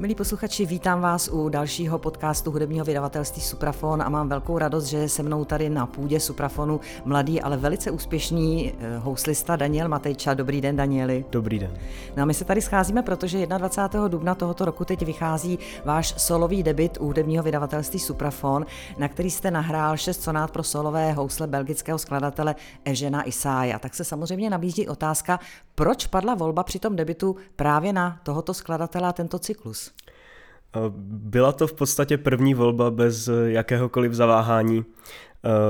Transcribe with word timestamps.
Milí 0.00 0.14
posluchači, 0.14 0.66
vítám 0.66 1.00
vás 1.00 1.28
u 1.32 1.48
dalšího 1.48 1.98
podcastu 1.98 2.50
hudebního 2.50 2.84
vydavatelství 2.84 3.42
Suprafon 3.42 4.02
a 4.02 4.08
mám 4.08 4.28
velkou 4.28 4.58
radost, 4.58 4.84
že 4.84 5.08
se 5.08 5.22
mnou 5.22 5.44
tady 5.44 5.70
na 5.70 5.86
půdě 5.86 6.20
Suprafonu 6.20 6.80
mladý, 7.04 7.40
ale 7.40 7.56
velice 7.56 7.90
úspěšný 7.90 8.72
eh, 8.72 8.98
houslista 8.98 9.56
Daniel 9.56 9.88
Matejča. 9.88 10.34
Dobrý 10.34 10.60
den, 10.60 10.76
Danieli. 10.76 11.24
Dobrý 11.30 11.58
den. 11.58 11.78
No 12.16 12.22
a 12.22 12.26
my 12.26 12.34
se 12.34 12.44
tady 12.44 12.60
scházíme, 12.62 13.02
protože 13.02 13.46
21. 13.46 14.08
dubna 14.08 14.34
tohoto 14.34 14.64
roku 14.64 14.84
teď 14.84 15.02
vychází 15.02 15.58
váš 15.84 16.14
solový 16.16 16.62
debit 16.62 16.98
u 17.00 17.04
hudebního 17.04 17.44
vydavatelství 17.44 17.98
Suprafon, 17.98 18.66
na 18.98 19.08
který 19.08 19.30
jste 19.30 19.50
nahrál 19.50 19.96
šest 19.96 20.22
sonát 20.22 20.50
pro 20.50 20.62
solové 20.62 21.12
housle 21.12 21.46
belgického 21.46 21.98
skladatele 21.98 22.54
Ežena 22.84 23.28
Isája. 23.28 23.78
Tak 23.78 23.94
se 23.94 24.04
samozřejmě 24.04 24.50
nabízí 24.50 24.88
otázka, 24.88 25.40
proč 25.74 26.06
padla 26.06 26.34
volba 26.34 26.62
při 26.62 26.78
tom 26.78 26.96
debitu 26.96 27.36
právě 27.56 27.92
na 27.92 28.20
tohoto 28.22 28.54
skladatele 28.54 29.08
a 29.08 29.12
tento 29.12 29.38
cyklus? 29.38 29.89
Byla 31.04 31.52
to 31.52 31.66
v 31.66 31.72
podstatě 31.72 32.18
první 32.18 32.54
volba 32.54 32.90
bez 32.90 33.28
jakéhokoliv 33.44 34.12
zaváhání. 34.12 34.84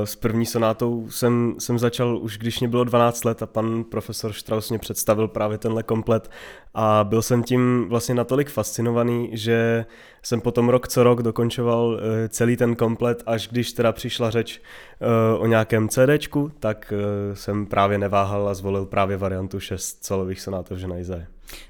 S 0.04 0.16
první 0.16 0.46
sonátou 0.46 1.10
jsem, 1.10 1.54
jsem 1.58 1.78
začal 1.78 2.18
už 2.18 2.38
když 2.38 2.60
mě 2.60 2.68
bylo 2.68 2.84
12 2.84 3.24
let 3.24 3.42
a 3.42 3.46
pan 3.46 3.84
profesor 3.84 4.32
Strauss 4.32 4.70
mě 4.70 4.78
představil 4.78 5.28
právě 5.28 5.58
tenhle 5.58 5.82
komplet 5.82 6.30
a 6.74 7.04
byl 7.08 7.22
jsem 7.22 7.42
tím 7.42 7.86
vlastně 7.88 8.14
natolik 8.14 8.50
fascinovaný, 8.50 9.30
že 9.32 9.86
jsem 10.22 10.40
potom 10.40 10.68
rok 10.68 10.88
co 10.88 11.02
rok 11.02 11.22
dokončoval 11.22 12.00
eh, 12.00 12.28
celý 12.28 12.56
ten 12.56 12.76
komplet, 12.76 13.22
až 13.26 13.48
když 13.48 13.72
teda 13.72 13.92
přišla 13.92 14.30
řeč 14.30 14.60
eh, 15.00 15.38
o 15.38 15.46
nějakém 15.46 15.88
CDčku, 15.88 16.52
tak 16.60 16.92
eh, 16.96 17.36
jsem 17.36 17.66
právě 17.66 17.98
neváhal 17.98 18.48
a 18.48 18.54
zvolil 18.54 18.86
právě 18.86 19.16
variantu 19.16 19.60
6 19.60 20.04
solových 20.04 20.40
sonátů 20.40 20.74
v 20.74 20.78
Ženajze. 20.78 21.26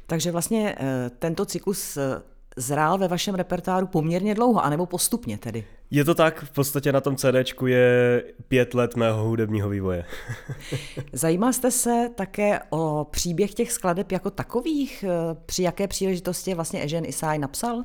Takže 0.07 0.33
vlastně 0.33 0.77
tento 1.19 1.45
cyklus 1.45 1.99
zrál 2.61 2.99
ve 2.99 3.09
vašem 3.09 3.35
repertoáru 3.35 3.87
poměrně 3.87 4.35
dlouho, 4.35 4.65
anebo 4.65 4.87
postupně 4.87 5.39
tedy? 5.39 5.65
Je 5.93 6.05
to 6.05 6.15
tak, 6.15 6.45
v 6.45 6.51
podstatě 6.51 6.93
na 6.93 7.01
tom 7.01 7.17
CDčku 7.17 7.67
je 7.67 8.23
pět 8.49 8.75
let 8.75 8.97
mého 8.97 9.25
hudebního 9.25 9.69
vývoje. 9.69 10.05
Zajímal 11.13 11.53
jste 11.53 11.71
se 11.71 12.11
také 12.15 12.61
o 12.71 13.07
příběh 13.11 13.55
těch 13.55 13.73
skladeb 13.73 14.13
jako 14.13 14.31
takových? 14.31 15.05
Při 15.47 15.63
jaké 15.63 15.89
příležitosti 15.89 16.55
vlastně 16.55 16.85
Ežen 16.85 17.05
Isai 17.05 17.39
napsal? 17.39 17.85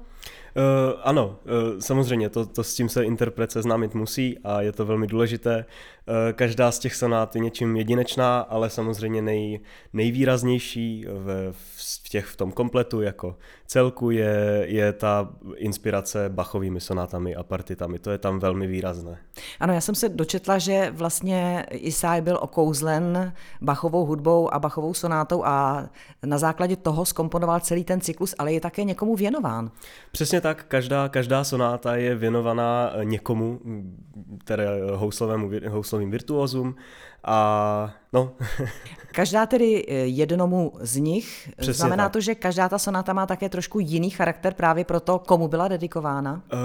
Uh, 0.57 0.99
ano, 1.03 1.39
uh, 1.45 1.79
samozřejmě, 1.79 2.29
to, 2.29 2.45
to 2.45 2.63
s 2.63 2.75
tím 2.75 2.89
se 2.89 3.05
interpret 3.05 3.51
seznámit 3.51 3.95
musí 3.95 4.37
a 4.43 4.61
je 4.61 4.71
to 4.71 4.85
velmi 4.85 5.07
důležité. 5.07 5.65
Uh, 6.07 6.15
každá 6.33 6.71
z 6.71 6.79
těch 6.79 6.95
sonát 6.95 7.35
je 7.35 7.41
něčím 7.41 7.75
jedinečná, 7.75 8.39
ale 8.39 8.69
samozřejmě 8.69 9.21
nej, 9.21 9.59
nejvýraznější 9.93 11.05
v, 11.07 11.53
v, 12.03 12.09
těch, 12.09 12.25
v 12.25 12.35
tom 12.35 12.51
kompletu 12.51 13.01
jako 13.01 13.37
celku 13.67 14.11
je, 14.11 14.65
je 14.67 14.93
ta 14.93 15.29
inspirace 15.55 16.29
Bachovými 16.29 16.81
sonátami 16.81 17.35
a 17.35 17.43
partitami 17.43 17.94
mi 17.95 17.99
to 17.99 18.11
je 18.11 18.17
tam 18.17 18.39
velmi 18.39 18.67
výrazné. 18.67 19.17
Ano, 19.59 19.73
já 19.73 19.81
jsem 19.81 19.95
se 19.95 20.09
dočetla, 20.09 20.57
že 20.57 20.91
vlastně 20.91 21.65
Isai 21.71 22.21
byl 22.21 22.37
okouzlen 22.41 23.33
Bachovou 23.61 24.05
hudbou 24.05 24.53
a 24.53 24.59
Bachovou 24.59 24.93
sonátou 24.93 25.45
a 25.45 25.85
na 26.25 26.37
základě 26.37 26.75
toho 26.75 27.05
skomponoval 27.05 27.59
celý 27.59 27.83
ten 27.83 28.01
cyklus, 28.01 28.35
ale 28.37 28.53
je 28.53 28.61
také 28.61 28.83
někomu 28.83 29.15
věnován. 29.15 29.71
Přesně 30.11 30.41
tak, 30.41 30.65
každá, 30.67 31.09
každá 31.09 31.43
sonáta 31.43 31.95
je 31.95 32.15
věnovaná 32.15 32.91
někomu, 33.03 33.59
tedy 34.43 34.63
houslovému, 34.95 35.51
houslovým 35.69 36.11
virtuózům 36.11 36.75
a 37.25 37.93
no. 38.13 38.31
každá 39.15 39.45
tedy 39.45 39.85
eh, 39.87 39.93
jednomu 39.93 40.73
z 40.79 40.97
nich, 40.97 41.49
Přesně 41.57 41.73
znamená 41.73 42.03
tak. 42.03 42.13
to, 42.13 42.21
že 42.21 42.35
každá 42.35 42.69
ta 42.69 42.79
sonata 42.79 43.13
má 43.13 43.25
také 43.25 43.49
trošku 43.49 43.79
jiný 43.79 44.09
charakter 44.09 44.53
právě 44.53 44.85
proto, 44.85 45.19
komu 45.19 45.47
byla 45.47 45.67
dedikována? 45.67 46.33
Uh, 46.53 46.59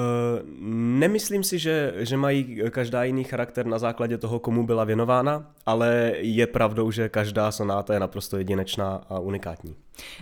nemyslím 0.99 1.45
si, 1.45 1.59
že, 1.59 1.93
že 1.97 2.17
mají 2.17 2.63
každá 2.71 3.05
jiný 3.05 3.25
charakter 3.25 3.67
na 3.67 3.79
základě 3.79 4.19
toho, 4.19 4.39
komu 4.39 4.67
byla 4.67 4.85
věnována, 4.85 5.47
ale 5.67 6.13
je 6.17 6.47
pravdou, 6.47 6.91
že 6.91 7.09
každá 7.09 7.53
sonáta 7.53 7.95
je 7.95 8.01
naprosto 8.01 8.39
jedinečná 8.39 9.01
a 9.09 9.19
unikátní. 9.19 9.75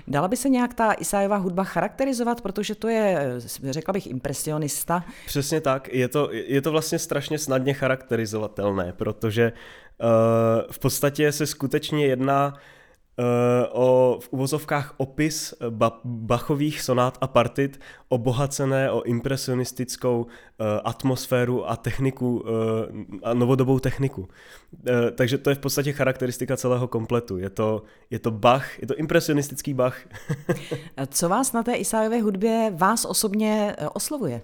Dala 0.09 0.28
by 0.28 0.37
se 0.37 0.49
nějak 0.49 0.75
ta 0.75 0.93
Isajova 0.93 1.37
hudba 1.37 1.65
charakterizovat, 1.65 2.41
protože 2.41 2.75
to 2.75 2.88
je, 2.88 3.34
řekla 3.70 3.93
bych, 3.93 4.06
impresionista? 4.06 5.05
Přesně 5.26 5.60
tak, 5.60 5.88
je 5.93 6.09
to, 6.09 6.28
je 6.32 6.62
to 6.62 6.70
vlastně 6.70 6.99
strašně 6.99 7.38
snadně 7.38 7.75
charakterizovatelné, 7.75 8.93
protože 8.93 9.53
uh, 9.53 9.88
v 10.70 10.78
podstatě 10.78 11.32
se 11.32 11.47
skutečně 11.47 12.06
jedná 12.06 12.54
Eh, 13.20 13.66
o 13.72 14.19
v 14.22 14.28
uvozovkách 14.31 14.94
opis 14.97 15.54
ba- 15.70 16.00
Bachových 16.04 16.81
sonát 16.82 17.19
a 17.20 17.26
partit 17.26 17.81
obohacené 18.08 18.91
o 18.91 19.03
impresionistickou 19.03 20.22
uh, 20.22 20.66
atmosféru 20.84 21.70
a 21.70 21.76
techniku, 21.76 22.41
uh, 22.41 22.48
a 23.22 23.34
novodobou 23.34 23.78
techniku. 23.78 24.20
Uh, 24.20 24.28
takže 25.14 25.38
to 25.38 25.50
je 25.50 25.56
v 25.56 25.58
podstatě 25.58 25.92
charakteristika 25.92 26.56
celého 26.56 26.88
kompletu. 26.88 27.38
Je 27.38 27.50
to, 27.50 27.82
je 28.10 28.19
to 28.19 28.31
Bach, 28.31 28.78
je 28.78 28.87
to 28.87 28.94
impresionistický 28.97 29.75
Bach. 29.75 29.98
Co 31.06 31.28
vás 31.28 31.53
na 31.53 31.62
té 31.62 31.75
Isájové 31.75 32.20
hudbě 32.20 32.72
vás 32.76 33.04
osobně 33.04 33.76
oslovuje? 33.94 34.42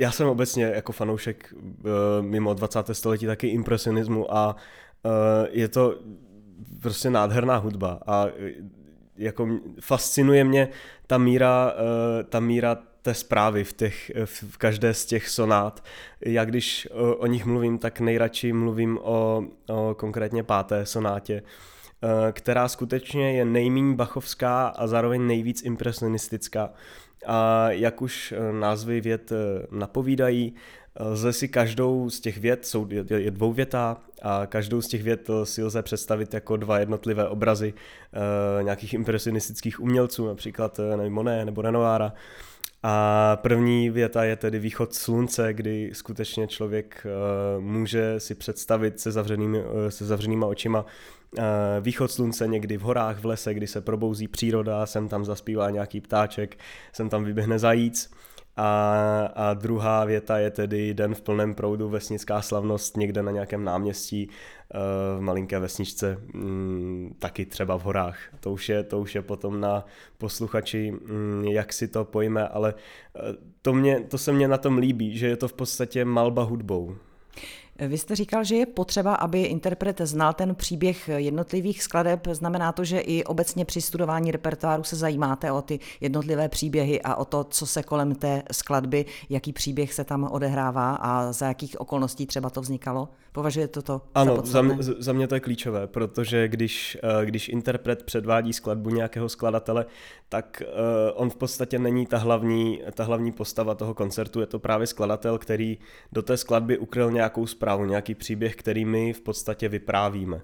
Já 0.00 0.12
jsem 0.12 0.28
obecně 0.28 0.64
jako 0.64 0.92
fanoušek 0.92 1.54
uh, 1.56 1.90
mimo 2.20 2.54
20. 2.54 2.86
století 2.92 3.26
taky 3.26 3.48
impresionismu 3.48 4.34
a 4.34 4.56
uh, 5.02 5.12
je 5.50 5.68
to 5.68 5.98
prostě 6.82 7.10
nádherná 7.10 7.56
hudba 7.56 8.00
a 8.06 8.26
e, 8.26 8.52
jako 9.16 9.48
fascinuje 9.80 10.44
mě 10.44 10.68
ta 11.06 11.18
míra, 11.18 11.74
ta 12.28 12.40
míra 12.40 12.78
té 13.02 13.14
zprávy 13.14 13.64
v, 13.64 13.72
těch, 13.72 14.12
v 14.24 14.58
každé 14.58 14.94
z 14.94 15.06
těch 15.06 15.28
sonát. 15.28 15.84
Já 16.20 16.44
když 16.44 16.88
o, 17.18 17.26
nich 17.26 17.46
mluvím, 17.46 17.78
tak 17.78 18.00
nejradši 18.00 18.52
mluvím 18.52 18.98
o, 19.02 19.44
o 19.68 19.94
konkrétně 19.98 20.42
páté 20.42 20.86
sonátě, 20.86 21.42
která 22.32 22.68
skutečně 22.68 23.32
je 23.32 23.44
nejméně 23.44 23.94
bachovská 23.94 24.68
a 24.68 24.86
zároveň 24.86 25.26
nejvíc 25.26 25.62
impresionistická. 25.62 26.70
A 27.26 27.70
jak 27.70 28.02
už 28.02 28.34
názvy 28.52 29.00
věd 29.00 29.32
napovídají, 29.70 30.54
Lze 31.00 31.32
si 31.32 31.48
každou 31.48 32.10
z 32.10 32.20
těch 32.20 32.38
věd, 32.38 32.66
jsou, 32.66 32.88
je, 32.90 33.30
dvouvětá 33.30 33.96
a 34.22 34.46
každou 34.46 34.82
z 34.82 34.88
těch 34.88 35.02
věd 35.02 35.30
si 35.44 35.62
lze 35.62 35.82
představit 35.82 36.34
jako 36.34 36.56
dva 36.56 36.78
jednotlivé 36.78 37.28
obrazy 37.28 37.74
nějakých 38.62 38.94
impresionistických 38.94 39.80
umělců, 39.80 40.26
například 40.26 40.80
nevím, 40.96 41.12
Monet 41.12 41.44
nebo 41.44 41.62
Renoira. 41.62 42.12
A 42.82 43.36
první 43.42 43.90
věta 43.90 44.24
je 44.24 44.36
tedy 44.36 44.58
východ 44.58 44.94
slunce, 44.94 45.52
kdy 45.54 45.90
skutečně 45.92 46.46
člověk 46.46 47.06
může 47.58 48.20
si 48.20 48.34
představit 48.34 49.00
se 49.00 49.12
zavřenými, 49.12 49.62
se 49.88 50.06
zavřenýma 50.06 50.46
očima 50.46 50.86
východ 51.80 52.10
slunce 52.10 52.46
někdy 52.46 52.76
v 52.76 52.80
horách, 52.80 53.18
v 53.18 53.26
lese, 53.26 53.54
kdy 53.54 53.66
se 53.66 53.80
probouzí 53.80 54.28
příroda, 54.28 54.86
sem 54.86 55.08
tam 55.08 55.24
zaspívá 55.24 55.70
nějaký 55.70 56.00
ptáček, 56.00 56.58
sem 56.92 57.08
tam 57.08 57.24
vyběhne 57.24 57.58
zajíc 57.58 58.10
a, 58.56 59.32
a 59.34 59.54
druhá 59.54 60.04
věta 60.04 60.38
je 60.38 60.50
tedy 60.50 60.94
den 60.94 61.14
v 61.14 61.20
plném 61.20 61.54
proudu, 61.54 61.88
vesnická 61.88 62.42
slavnost 62.42 62.96
někde 62.96 63.22
na 63.22 63.30
nějakém 63.30 63.64
náměstí 63.64 64.28
eh, 64.30 64.78
v 65.18 65.20
malinké 65.20 65.58
vesničce, 65.58 66.18
mm, 66.34 67.16
taky 67.18 67.46
třeba 67.46 67.78
v 67.78 67.82
horách. 67.82 68.18
To 68.40 68.52
už 68.52 68.68
je, 68.68 68.82
to 68.82 69.00
už 69.00 69.14
je 69.14 69.22
potom 69.22 69.60
na 69.60 69.84
posluchači, 70.18 70.90
mm, 70.90 71.44
jak 71.44 71.72
si 71.72 71.88
to 71.88 72.04
pojme, 72.04 72.48
ale 72.48 72.74
eh, 73.16 73.20
to, 73.62 73.72
mě, 73.72 74.00
to 74.00 74.18
se 74.18 74.32
mně 74.32 74.48
na 74.48 74.58
tom 74.58 74.78
líbí, 74.78 75.18
že 75.18 75.26
je 75.26 75.36
to 75.36 75.48
v 75.48 75.52
podstatě 75.52 76.04
malba 76.04 76.42
hudbou. 76.42 76.96
Vy 77.88 77.98
jste 77.98 78.16
říkal, 78.16 78.44
že 78.44 78.56
je 78.56 78.66
potřeba, 78.66 79.14
aby 79.14 79.42
interpret 79.42 80.00
znal 80.04 80.32
ten 80.32 80.54
příběh 80.54 81.10
jednotlivých 81.16 81.82
skladeb. 81.82 82.26
Znamená 82.32 82.72
to, 82.72 82.84
že 82.84 83.00
i 83.00 83.24
obecně 83.24 83.64
při 83.64 83.80
studování 83.80 84.30
repertoáru 84.30 84.82
se 84.82 84.96
zajímáte 84.96 85.52
o 85.52 85.62
ty 85.62 85.80
jednotlivé 86.00 86.48
příběhy 86.48 87.02
a 87.02 87.14
o 87.14 87.24
to, 87.24 87.44
co 87.44 87.66
se 87.66 87.82
kolem 87.82 88.14
té 88.14 88.42
skladby, 88.52 89.04
jaký 89.30 89.52
příběh 89.52 89.94
se 89.94 90.04
tam 90.04 90.24
odehrává 90.24 90.94
a 90.94 91.32
za 91.32 91.46
jakých 91.46 91.80
okolností 91.80 92.26
třeba 92.26 92.50
to 92.50 92.60
vznikalo? 92.60 93.08
Považujete 93.32 93.82
to 93.82 94.02
ano, 94.14 94.42
za 94.44 94.58
Ano, 94.58 94.76
za 94.98 95.12
mě 95.12 95.26
to 95.28 95.34
je 95.34 95.40
klíčové, 95.40 95.86
protože 95.86 96.48
když, 96.48 96.98
eh, 97.02 97.26
když 97.26 97.48
interpret 97.48 98.02
předvádí 98.02 98.52
skladbu 98.52 98.90
nějakého 98.90 99.28
skladatele, 99.28 99.86
tak 100.28 100.62
uh, 100.66 100.72
on 101.14 101.30
v 101.30 101.36
podstatě 101.36 101.78
není 101.78 102.06
ta 102.06 102.18
hlavní, 102.18 102.82
ta 102.94 103.04
hlavní 103.04 103.32
postava 103.32 103.74
toho 103.74 103.94
koncertu, 103.94 104.40
je 104.40 104.46
to 104.46 104.58
právě 104.58 104.86
skladatel, 104.86 105.38
který 105.38 105.78
do 106.12 106.22
té 106.22 106.36
skladby 106.36 106.78
ukryl 106.78 107.10
nějakou 107.10 107.46
zprávu 107.46 107.69
vyprávu, 107.70 107.84
nějaký 107.84 108.14
příběh, 108.14 108.56
který 108.56 108.84
my 108.84 109.12
v 109.12 109.20
podstatě 109.20 109.68
vyprávíme. 109.68 110.40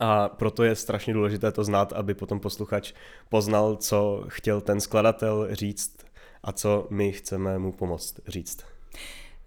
A 0.00 0.28
proto 0.28 0.64
je 0.64 0.76
strašně 0.76 1.14
důležité 1.14 1.52
to 1.52 1.64
znát, 1.64 1.92
aby 1.92 2.14
potom 2.14 2.40
posluchač 2.40 2.92
poznal, 3.28 3.76
co 3.76 4.24
chtěl 4.28 4.60
ten 4.60 4.80
skladatel 4.80 5.48
říct 5.50 5.96
a 6.42 6.52
co 6.52 6.86
my 6.90 7.12
chceme 7.12 7.58
mu 7.58 7.72
pomoct 7.72 8.20
říct. 8.28 8.64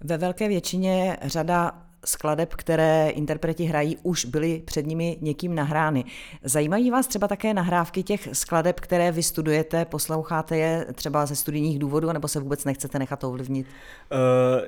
Ve 0.01 0.17
velké 0.17 0.47
většině 0.47 1.17
řada 1.21 1.88
skladeb, 2.05 2.53
které 2.53 3.09
interpreti 3.09 3.63
hrají, 3.63 3.97
už 4.03 4.25
byly 4.25 4.61
před 4.65 4.87
nimi 4.87 5.17
někým 5.21 5.55
nahrány. 5.55 6.05
Zajímají 6.43 6.91
vás 6.91 7.07
třeba 7.07 7.27
také 7.27 7.53
nahrávky 7.53 8.03
těch 8.03 8.29
skladeb, 8.33 8.79
které 8.79 9.11
vy 9.11 9.23
studujete, 9.23 9.85
posloucháte 9.85 10.57
je 10.57 10.85
třeba 10.93 11.25
ze 11.25 11.35
studijních 11.35 11.79
důvodů, 11.79 12.11
nebo 12.11 12.27
se 12.27 12.39
vůbec 12.39 12.65
nechcete 12.65 12.99
nechat 12.99 13.23
ovlivnit? 13.23 13.67
Uh, 13.67 14.17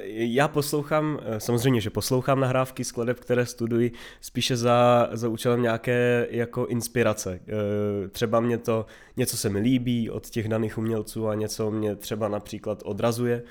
já 0.09 0.47
poslouchám, 0.47 1.19
eh, 1.23 1.39
samozřejmě, 1.39 1.81
že 1.81 1.89
poslouchám 1.89 2.39
nahrávky 2.39 2.83
skladeb, 2.83 3.19
které 3.19 3.45
studuji 3.45 3.91
spíše 4.21 4.57
za, 4.57 5.09
za 5.11 5.27
účelem 5.27 5.61
nějaké 5.61 6.27
jako 6.31 6.65
inspirace. 6.65 7.39
Uh, 7.39 8.07
třeba 8.09 8.39
mě 8.39 8.57
to, 8.57 8.85
něco 9.17 9.37
se 9.37 9.49
mi 9.49 9.59
líbí 9.59 10.09
od 10.09 10.29
těch 10.29 10.47
daných 10.47 10.77
umělců 10.77 11.27
a 11.27 11.35
něco 11.35 11.71
mě 11.71 11.95
třeba 11.95 12.27
například 12.27 12.81
odrazuje 12.85 13.43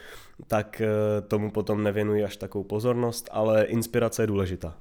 tak 0.46 0.81
eh, 0.81 1.20
tomu 1.20 1.50
potom 1.50 1.82
nevěnuji 1.82 2.25
až 2.25 2.37
takovou 2.37 2.64
pozornost, 2.64 3.28
ale 3.32 3.64
inspirace 3.64 4.22
je 4.22 4.26
důležitá. 4.26 4.75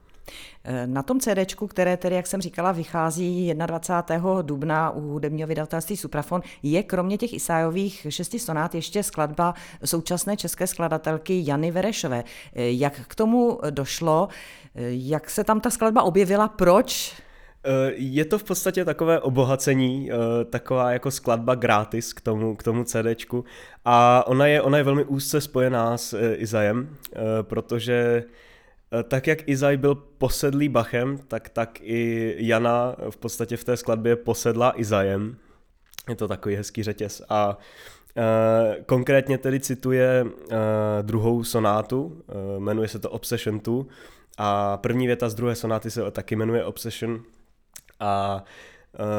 Eh, 0.63 0.87
na 0.87 1.03
tom 1.03 1.19
CD, 1.19 1.55
které 1.67 1.97
tedy, 1.97 2.15
jak 2.15 2.27
jsem 2.27 2.41
říkala, 2.41 2.71
vychází 2.71 3.53
21. 3.53 4.41
dubna 4.41 4.89
u 4.89 5.01
hudebního 5.01 5.47
vydavatelství 5.47 5.97
Suprafon, 5.97 6.41
je 6.63 6.83
kromě 6.83 7.17
těch 7.17 7.33
Isájových 7.33 8.07
šesti 8.09 8.39
sonát 8.39 8.75
ještě 8.75 9.03
skladba 9.03 9.53
současné 9.85 10.37
české 10.37 10.67
skladatelky 10.67 11.43
Jany 11.45 11.71
Verešové. 11.71 12.23
Eh, 12.53 12.71
jak 12.71 12.99
k 13.07 13.15
tomu 13.15 13.59
došlo? 13.69 14.27
Jak 14.89 15.29
se 15.29 15.43
tam 15.43 15.59
ta 15.59 15.69
skladba 15.69 16.03
objevila? 16.03 16.47
Proč? 16.47 17.13
Eh, 17.63 17.91
je 17.95 18.25
to 18.25 18.39
v 18.39 18.43
podstatě 18.43 18.85
takové 18.85 19.19
obohacení, 19.19 20.11
eh, 20.11 20.45
taková 20.45 20.91
jako 20.91 21.11
skladba 21.11 21.55
gratis 21.55 22.13
k 22.13 22.21
tomu, 22.21 22.55
k 22.55 22.63
tomu 22.63 22.83
CDčku. 22.83 23.45
A 23.85 24.23
ona 24.27 24.47
je, 24.47 24.61
ona 24.61 24.77
je 24.77 24.83
velmi 24.83 25.03
úzce 25.03 25.41
spojená 25.41 25.97
s 25.97 26.13
eh, 26.13 26.35
Izajem, 26.35 26.97
protože 27.41 28.23
tak 29.07 29.27
jak 29.27 29.49
Izaj 29.49 29.77
byl 29.77 29.95
posedlý 29.95 30.69
Bachem, 30.69 31.17
tak 31.17 31.49
tak 31.49 31.79
i 31.81 32.35
Jana 32.37 32.95
v 33.09 33.17
podstatě 33.17 33.57
v 33.57 33.63
té 33.63 33.77
skladbě 33.77 34.15
posedla 34.15 34.79
Izajem. 34.79 35.37
Je 36.09 36.15
to 36.15 36.27
takový 36.27 36.55
hezký 36.55 36.83
řetěz. 36.83 37.21
A 37.29 37.57
konkrétně 38.85 39.37
tedy 39.37 39.59
cituje 39.59 40.23
uh, 40.23 40.57
druhou 41.01 41.43
sonátu, 41.43 42.21
jmenuje 42.59 42.87
se 42.87 42.99
to 42.99 43.09
Obsession 43.09 43.59
2 43.59 43.83
a 44.37 44.77
první 44.77 45.07
věta 45.07 45.29
z 45.29 45.35
druhé 45.35 45.55
sonáty 45.55 45.91
se 45.91 46.11
taky 46.11 46.35
jmenuje 46.35 46.65
Obsession 46.65 47.21
a 47.99 48.43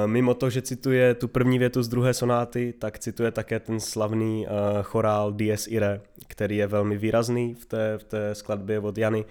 e, 0.05 0.07
mimo 0.07 0.35
to, 0.35 0.51
že 0.51 0.63
cituje 0.63 1.15
tu 1.15 1.29
první 1.29 1.59
větu 1.59 1.83
z 1.83 1.89
druhé 1.89 2.15
sonáty, 2.15 2.75
tak 2.79 2.99
cituje 2.99 3.31
také 3.31 3.61
ten 3.61 3.81
slavný 3.81 4.47
e, 4.47 4.51
chorál 4.83 5.33
Dies 5.33 5.67
Irae, 5.67 6.01
který 6.29 6.57
je 6.57 6.67
velmi 6.67 6.99
výrazný 6.99 7.55
v 7.55 7.67
té, 7.67 7.99
v 7.99 8.05
té 8.05 8.35
skladbě 8.35 8.81
od 8.81 8.99
Jany. 8.99 9.25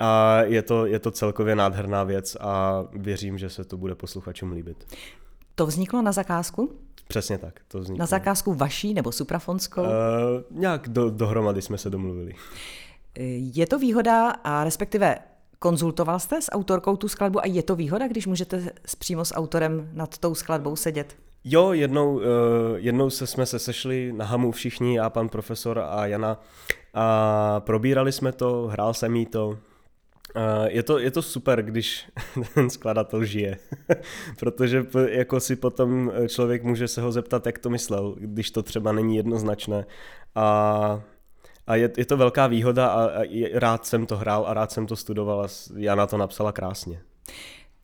A 0.00 0.42
je 0.42 0.62
to, 0.62 0.86
je 0.86 0.98
to 0.98 1.10
celkově 1.10 1.56
nádherná 1.56 2.04
věc 2.04 2.36
a 2.40 2.84
věřím, 2.92 3.38
že 3.38 3.50
se 3.50 3.64
to 3.64 3.76
bude 3.76 3.94
posluchačům 3.94 4.52
líbit. 4.52 4.96
To 5.54 5.66
vzniklo 5.66 6.02
na 6.02 6.12
zakázku? 6.12 6.72
Přesně 7.08 7.38
tak, 7.38 7.60
to 7.68 7.78
vzniklo. 7.78 7.98
Na 7.98 8.06
zakázku 8.06 8.54
vaší 8.54 8.94
nebo 8.94 9.12
suprafonskou? 9.12 9.82
Uh, 9.82 9.88
nějak 10.50 10.88
do, 10.88 11.10
dohromady 11.10 11.62
jsme 11.62 11.78
se 11.78 11.90
domluvili. 11.90 12.34
Je 13.54 13.66
to 13.66 13.78
výhoda 13.78 14.30
a 14.30 14.64
respektive 14.64 15.18
Konzultoval 15.64 16.18
jste 16.18 16.42
s 16.42 16.52
autorkou 16.52 16.96
tu 16.96 17.08
skladbu 17.08 17.40
a 17.40 17.46
je 17.46 17.62
to 17.62 17.76
výhoda, 17.76 18.08
když 18.08 18.26
můžete 18.26 18.70
přímo 18.98 19.24
s 19.24 19.34
autorem 19.34 19.90
nad 19.92 20.18
tou 20.18 20.34
skladbou 20.34 20.76
sedět? 20.76 21.16
Jo, 21.44 21.72
jednou, 21.72 22.14
uh, 22.14 22.22
jednou 22.76 23.10
se 23.10 23.26
jsme 23.26 23.46
se 23.46 23.58
sešli 23.58 24.12
na 24.12 24.24
Hamu 24.24 24.52
všichni, 24.52 24.96
já, 24.96 25.10
pan 25.10 25.28
profesor 25.28 25.78
a 25.78 26.06
Jana 26.06 26.40
a 26.94 27.60
probírali 27.60 28.12
jsme 28.12 28.32
to, 28.32 28.66
hrál 28.66 28.94
jsem 28.94 29.16
jí 29.16 29.26
to. 29.26 29.48
Uh, 29.48 29.56
je, 30.66 30.82
to, 30.82 30.98
je 30.98 31.10
to 31.10 31.22
super, 31.22 31.62
když 31.62 32.10
ten 32.54 32.70
skladatel 32.70 33.24
žije, 33.24 33.58
protože 34.38 34.86
jako 35.08 35.40
si 35.40 35.56
potom 35.56 36.12
člověk 36.28 36.62
může 36.62 36.88
se 36.88 37.02
ho 37.02 37.12
zeptat, 37.12 37.46
jak 37.46 37.58
to 37.58 37.70
myslel, 37.70 38.14
když 38.18 38.50
to 38.50 38.62
třeba 38.62 38.92
není 38.92 39.16
jednoznačné. 39.16 39.86
A 40.34 41.02
a 41.66 41.76
je, 41.76 41.90
je 41.96 42.04
to 42.04 42.16
velká 42.16 42.46
výhoda 42.46 42.86
a, 42.88 43.04
a 43.04 43.48
rád 43.54 43.86
jsem 43.86 44.06
to 44.06 44.16
hrál 44.16 44.44
a 44.46 44.54
rád 44.54 44.72
jsem 44.72 44.86
to 44.86 44.96
studoval 44.96 45.42
a 45.42 45.48
Jana 45.76 46.06
to 46.06 46.16
napsala 46.16 46.52
krásně. 46.52 47.00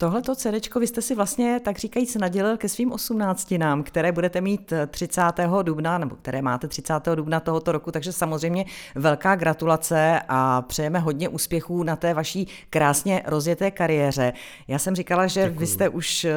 Tohleto 0.00 0.35
CD 0.35 0.75
vy 0.81 0.87
jste 0.87 1.03
si 1.03 1.15
vlastně, 1.15 1.61
tak 1.65 1.79
říkajíc, 1.79 2.15
nadělil 2.15 2.56
ke 2.56 2.69
svým 2.69 2.93
osmnáctinám, 2.93 3.82
které 3.82 4.12
budete 4.12 4.41
mít 4.41 4.73
30. 4.87 5.23
dubna, 5.62 5.99
nebo 5.99 6.17
které 6.17 6.43
máte 6.43 6.69
30. 6.69 6.94
dubna 7.15 7.41
tohoto 7.41 7.73
roku, 7.73 7.93
takže 7.93 8.12
samozřejmě 8.12 8.65
velká 8.94 9.37
gratulace 9.37 10.21
a 10.29 10.62
přejeme 10.62 10.99
hodně 10.99 11.29
úspěchů 11.29 11.82
na 11.82 11.97
té 11.97 12.15
vaší 12.15 12.49
krásně 12.71 13.23
rozjeté 13.27 13.71
kariéře. 13.71 14.32
Já 14.69 14.79
jsem 14.79 14.94
říkala, 14.97 15.27
že 15.27 15.43
Děkuji. 15.43 15.59
vy 15.59 15.67
jste 15.67 15.88
už 15.88 16.25
eh, 16.25 16.35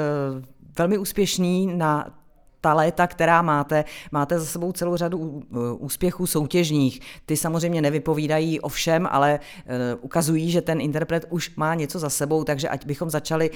velmi 0.77 0.97
úspěšný 0.97 1.67
na 1.77 2.22
ta 2.63 2.73
léta, 2.73 3.07
která 3.07 3.41
máte, 3.41 3.85
máte 4.11 4.39
za 4.39 4.45
sebou 4.45 4.71
celou 4.71 4.95
řadu 4.95 5.43
úspěchů 5.79 6.27
soutěžních. 6.27 6.99
Ty 7.25 7.37
samozřejmě 7.37 7.81
nevypovídají 7.81 8.59
o 8.59 8.69
všem, 8.69 9.07
ale 9.11 9.39
uh, 9.39 9.99
ukazují, 10.01 10.51
že 10.51 10.61
ten 10.61 10.81
interpret 10.81 11.25
už 11.29 11.55
má 11.55 11.75
něco 11.75 11.99
za 11.99 12.09
sebou, 12.09 12.43
takže 12.43 12.69
ať 12.69 12.85
bychom 12.85 13.09
začali 13.09 13.51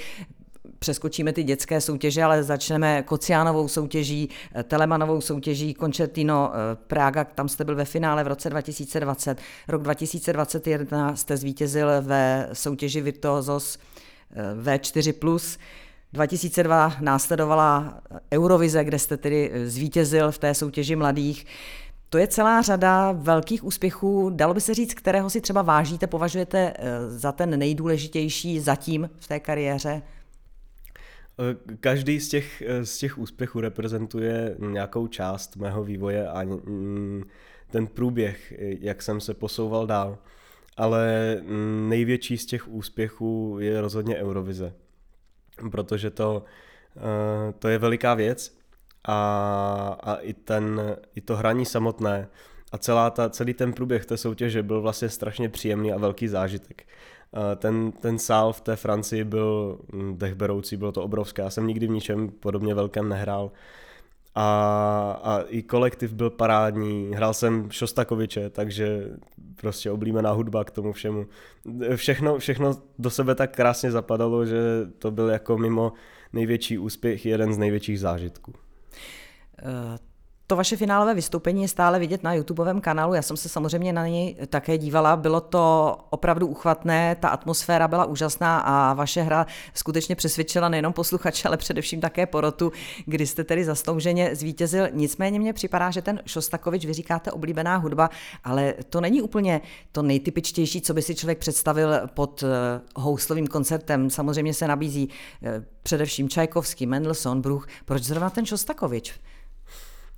přeskočíme 0.79 1.33
ty 1.33 1.43
dětské 1.43 1.81
soutěže, 1.81 2.23
ale 2.23 2.43
začneme 2.43 3.03
Kociánovou 3.03 3.67
soutěží, 3.67 4.29
uh, 4.55 4.61
Telemanovou 4.61 5.21
soutěží, 5.21 5.73
Končetino 5.73 6.51
Praga, 6.87 7.23
tam 7.23 7.49
jste 7.49 7.63
byl 7.63 7.75
ve 7.75 7.85
finále 7.85 8.23
v 8.23 8.27
roce 8.27 8.49
2020. 8.49 9.39
Rok 9.67 9.81
2021 9.81 11.15
jste 11.15 11.37
zvítězil 11.37 11.87
ve 12.01 12.49
soutěži 12.53 13.01
Virtuosos 13.01 13.77
V4+. 14.63 15.57
2002 16.13 16.95
následovala 17.01 18.01
Eurovize, 18.33 18.83
kde 18.83 18.99
jste 18.99 19.17
tedy 19.17 19.51
eh, 19.53 19.69
zvítězil 19.69 20.31
v 20.31 20.37
té 20.37 20.53
soutěži 20.53 20.95
mladých. 20.95 21.45
To 22.09 22.17
je 22.17 22.27
celá 22.27 22.61
řada 22.61 23.11
velkých 23.11 23.63
úspěchů, 23.63 24.29
dalo 24.29 24.53
by 24.53 24.61
se 24.61 24.73
říct, 24.73 24.93
kterého 24.93 25.29
si 25.29 25.41
třeba 25.41 25.61
vážíte, 25.61 26.07
považujete 26.07 26.73
eh, 26.75 27.09
za 27.09 27.31
ten 27.31 27.59
nejdůležitější 27.59 28.59
zatím 28.59 29.09
v 29.19 29.27
té 29.27 29.39
kariéře? 29.39 30.01
Eh, 31.39 31.75
každý 31.79 32.19
z 32.19 32.29
těch, 32.29 32.63
z 32.83 32.97
těch 32.97 33.17
úspěchů 33.17 33.61
reprezentuje 33.61 34.55
nějakou 34.59 35.07
část 35.07 35.55
mého 35.55 35.83
vývoje 35.83 36.27
a 36.27 36.45
ten 37.69 37.87
průběh, 37.87 38.53
jak 38.59 39.01
jsem 39.01 39.21
se 39.21 39.33
posouval 39.33 39.87
dál. 39.87 40.17
Ale 40.77 41.37
největší 41.87 42.37
z 42.37 42.45
těch 42.45 42.67
úspěchů 42.67 43.57
je 43.59 43.81
rozhodně 43.81 44.15
Eurovize 44.15 44.73
protože 45.71 46.09
to, 46.09 46.43
uh, 46.95 47.51
to 47.59 47.67
je 47.67 47.77
veliká 47.77 48.13
věc 48.13 48.57
a, 49.07 49.97
a 50.03 50.15
i, 50.15 50.33
ten, 50.33 50.97
i 51.15 51.21
to 51.21 51.35
hraní 51.35 51.65
samotné 51.65 52.27
a 52.71 52.77
celá 52.77 53.09
ta, 53.09 53.29
celý 53.29 53.53
ten 53.53 53.73
průběh 53.73 54.05
té 54.05 54.17
soutěže 54.17 54.63
byl 54.63 54.81
vlastně 54.81 55.09
strašně 55.09 55.49
příjemný 55.49 55.93
a 55.93 55.97
velký 55.97 56.27
zážitek. 56.27 56.87
Uh, 57.31 57.41
ten, 57.55 57.91
ten 57.91 58.19
sál 58.19 58.53
v 58.53 58.61
té 58.61 58.75
Francii 58.75 59.23
byl 59.23 59.79
hm, 59.93 60.17
dechberoucí, 60.17 60.77
bylo 60.77 60.91
to 60.91 61.03
obrovské. 61.03 61.41
Já 61.41 61.49
jsem 61.49 61.67
nikdy 61.67 61.87
v 61.87 61.89
ničem 61.89 62.29
podobně 62.29 62.73
velkém 62.73 63.09
nehrál. 63.09 63.51
A, 64.39 65.19
a 65.23 65.41
i 65.47 65.63
kolektiv 65.63 66.13
byl 66.13 66.29
parádní, 66.29 67.11
hrál 67.15 67.33
jsem 67.33 67.71
Šostakoviče, 67.71 68.49
takže 68.49 69.07
prostě 69.55 69.91
oblíbená 69.91 70.31
hudba 70.31 70.63
k 70.63 70.71
tomu 70.71 70.93
všemu. 70.93 71.25
Všechno, 71.95 72.37
všechno 72.37 72.71
do 72.99 73.09
sebe 73.09 73.35
tak 73.35 73.55
krásně 73.55 73.91
zapadalo, 73.91 74.45
že 74.45 74.57
to 74.99 75.11
byl 75.11 75.29
jako 75.29 75.57
mimo 75.57 75.93
největší 76.33 76.77
úspěch, 76.77 77.25
jeden 77.25 77.53
z 77.53 77.57
největších 77.57 77.99
zážitků. 77.99 78.53
To 80.49 80.55
vaše 80.55 80.77
finálové 80.77 81.13
vystoupení 81.13 81.61
je 81.61 81.67
stále 81.67 81.99
vidět 81.99 82.23
na 82.23 82.33
YouTubeovém 82.33 82.81
kanálu. 82.81 83.13
Já 83.13 83.21
jsem 83.21 83.37
se 83.37 83.49
samozřejmě 83.49 83.93
na 83.93 84.07
něj 84.07 84.35
také 84.49 84.77
dívala. 84.77 85.15
Bylo 85.15 85.41
to 85.41 85.97
opravdu 86.09 86.47
uchvatné, 86.47 87.15
ta 87.15 87.29
atmosféra 87.29 87.87
byla 87.87 88.05
úžasná 88.05 88.59
a 88.59 88.93
vaše 88.93 89.21
hra 89.21 89.45
skutečně 89.73 90.15
přesvědčila 90.15 90.69
nejenom 90.69 90.93
posluchače, 90.93 91.47
ale 91.47 91.57
především 91.57 92.01
také 92.01 92.25
porotu, 92.25 92.71
kdy 93.05 93.27
jste 93.27 93.43
tedy 93.43 93.65
zastouženě 93.65 94.35
zvítězil. 94.35 94.87
Nicméně 94.93 95.39
mně 95.39 95.53
připadá, 95.53 95.91
že 95.91 96.01
ten 96.01 96.21
Šostakovič, 96.25 96.85
vy 96.85 96.93
říkáte 96.93 97.31
oblíbená 97.31 97.77
hudba, 97.77 98.09
ale 98.43 98.73
to 98.89 99.01
není 99.01 99.21
úplně 99.21 99.61
to 99.91 100.01
nejtypičtější, 100.01 100.81
co 100.81 100.93
by 100.93 101.01
si 101.01 101.15
člověk 101.15 101.37
představil 101.37 101.93
pod 102.13 102.43
eh, 102.43 102.81
houslovým 102.95 103.47
koncertem. 103.47 104.09
Samozřejmě 104.09 104.53
se 104.53 104.67
nabízí 104.67 105.09
eh, 105.43 105.63
především 105.83 106.29
Čajkovský, 106.29 106.85
Mendelssohn, 106.85 107.41
Bruch. 107.41 107.67
Proč 107.85 108.03
zrovna 108.03 108.29
ten 108.29 108.45
Šostakovič? 108.45 109.13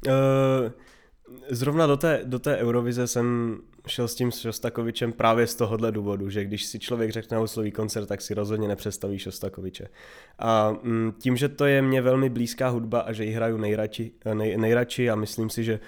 Uh, 0.08 0.72
zrovna 1.50 1.88
do 1.88 1.98
té, 1.98 2.22
do 2.24 2.40
té 2.40 2.58
Eurovize 2.58 3.08
jsem 3.08 3.58
šel 3.88 4.08
s 4.08 4.16
tím 4.16 4.32
Šostakovičem 4.32 5.14
právě 5.14 5.48
z 5.48 5.56
tohohle 5.56 5.92
důvodu, 5.92 6.30
že 6.30 6.46
když 6.46 6.66
si 6.66 6.80
člověk 6.80 7.12
řekne 7.12 7.38
houslový 7.38 7.72
koncert, 7.72 8.06
tak 8.06 8.22
si 8.22 8.34
rozhodně 8.34 8.68
nepředstaví 8.68 9.20
Šostakoviče. 9.20 9.88
A 10.40 10.72
mm, 10.84 11.14
tím, 11.20 11.38
že 11.38 11.50
to 11.50 11.66
je 11.66 11.82
mně 11.82 12.02
velmi 12.02 12.30
blízká 12.30 12.70
hudba 12.70 13.00
a 13.00 13.12
že 13.12 13.26
ji 13.26 13.32
hraju 13.32 13.58
nejradši, 13.58 14.12
nej, 14.34 14.58
nejradši 14.58 15.10
a 15.10 15.16
myslím 15.16 15.50
si, 15.50 15.64
že, 15.64 15.80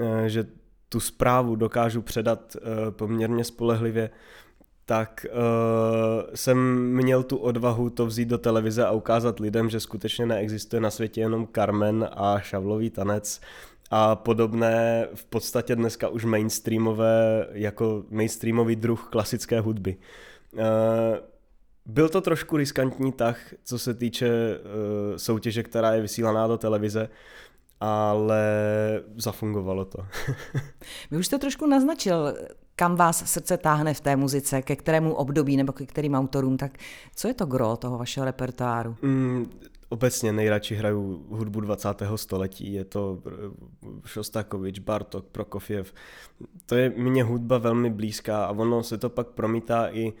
eh, 0.00 0.28
že 0.28 0.46
tu 0.88 1.00
zprávu 1.00 1.56
dokážu 1.56 2.02
předat 2.02 2.56
eh, 2.56 2.90
poměrně 2.90 3.44
spolehlivě, 3.44 4.10
tak 4.90 5.26
uh, 5.32 6.34
jsem 6.34 6.58
měl 6.94 7.22
tu 7.22 7.36
odvahu 7.36 7.90
to 7.90 8.06
vzít 8.06 8.28
do 8.28 8.38
televize 8.38 8.86
a 8.86 8.90
ukázat 8.90 9.40
lidem, 9.40 9.70
že 9.70 9.80
skutečně 9.80 10.26
neexistuje 10.26 10.80
na 10.80 10.90
světě 10.90 11.20
jenom 11.20 11.48
Carmen 11.54 12.08
a 12.12 12.40
šavlový 12.40 12.90
tanec 12.90 13.40
a 13.90 14.16
podobné 14.16 15.08
v 15.14 15.24
podstatě 15.24 15.76
dneska 15.76 16.08
už 16.08 16.24
mainstreamové, 16.24 17.46
jako 17.52 18.04
mainstreamový 18.10 18.76
druh 18.76 19.08
klasické 19.10 19.60
hudby. 19.60 19.96
Uh, 20.52 20.60
byl 21.86 22.08
to 22.08 22.20
trošku 22.20 22.56
riskantní 22.56 23.12
tah, 23.12 23.38
co 23.64 23.78
se 23.78 23.94
týče 23.94 24.28
uh, 24.28 25.16
soutěže, 25.16 25.62
která 25.62 25.92
je 25.92 26.00
vysílaná 26.00 26.46
do 26.46 26.58
televize, 26.58 27.08
ale 27.80 28.42
zafungovalo 29.16 29.84
to. 29.84 30.06
Vy 31.10 31.16
už 31.16 31.26
jste 31.26 31.38
trošku 31.38 31.66
naznačil, 31.66 32.34
kam 32.80 32.96
vás 32.96 33.32
srdce 33.32 33.56
táhne 33.56 33.94
v 33.94 34.00
té 34.00 34.16
muzice, 34.16 34.62
ke 34.62 34.76
kterému 34.76 35.14
období 35.14 35.56
nebo 35.56 35.72
ke 35.72 35.86
kterým 35.86 36.14
autorům, 36.14 36.56
tak 36.56 36.78
co 37.16 37.28
je 37.28 37.34
to 37.34 37.46
gro 37.46 37.76
toho 37.76 37.98
vašeho 37.98 38.24
repertoáru? 38.24 38.96
Mm, 39.02 39.50
obecně 39.88 40.32
nejradši 40.32 40.74
hraju 40.74 41.26
hudbu 41.28 41.60
20. 41.60 41.88
století, 42.16 42.72
je 42.72 42.84
to 42.84 43.18
eh, 43.26 43.30
Šostakovič, 44.04 44.78
Bartok, 44.78 45.26
Prokofiev. 45.26 45.92
To 46.66 46.74
je 46.74 46.90
mně 46.90 47.24
hudba 47.24 47.58
velmi 47.58 47.90
blízká 47.90 48.44
a 48.44 48.50
ono 48.50 48.82
se 48.82 48.98
to 48.98 49.10
pak 49.10 49.26
promítá 49.26 49.88
i 49.88 50.12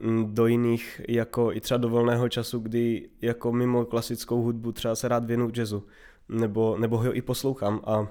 mm, 0.00 0.34
do 0.34 0.46
jiných, 0.46 1.00
jako 1.08 1.52
i 1.52 1.60
třeba 1.60 1.78
do 1.78 1.88
volného 1.88 2.28
času, 2.28 2.58
kdy 2.58 3.08
jako 3.22 3.52
mimo 3.52 3.84
klasickou 3.84 4.42
hudbu 4.42 4.72
třeba 4.72 4.94
se 4.94 5.08
rád 5.08 5.24
věnu 5.24 5.50
jazzu, 5.56 5.86
nebo, 6.28 6.76
nebo 6.78 6.98
ho 6.98 7.16
i 7.16 7.22
poslouchám 7.22 7.80
a 7.84 8.00
uh, 8.00 8.06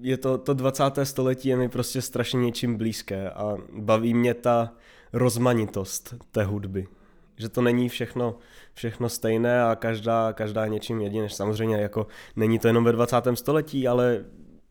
je 0.00 0.16
to, 0.16 0.38
to 0.38 0.54
20. 0.54 0.84
století 1.02 1.48
je 1.48 1.56
mi 1.56 1.68
prostě 1.68 2.02
strašně 2.02 2.40
něčím 2.40 2.76
blízké 2.76 3.30
a 3.30 3.56
baví 3.72 4.14
mě 4.14 4.34
ta 4.34 4.72
rozmanitost 5.12 6.14
té 6.30 6.44
hudby. 6.44 6.88
Že 7.36 7.48
to 7.48 7.62
není 7.62 7.88
všechno, 7.88 8.38
všechno 8.74 9.08
stejné 9.08 9.64
a 9.64 9.76
každá, 9.76 10.32
každá 10.32 10.66
něčím 10.66 11.00
jedinečná. 11.00 11.36
Samozřejmě 11.36 11.76
jako 11.76 12.06
není 12.36 12.58
to 12.58 12.66
jenom 12.66 12.84
ve 12.84 12.92
20. 12.92 13.16
století, 13.34 13.88
ale 13.88 14.24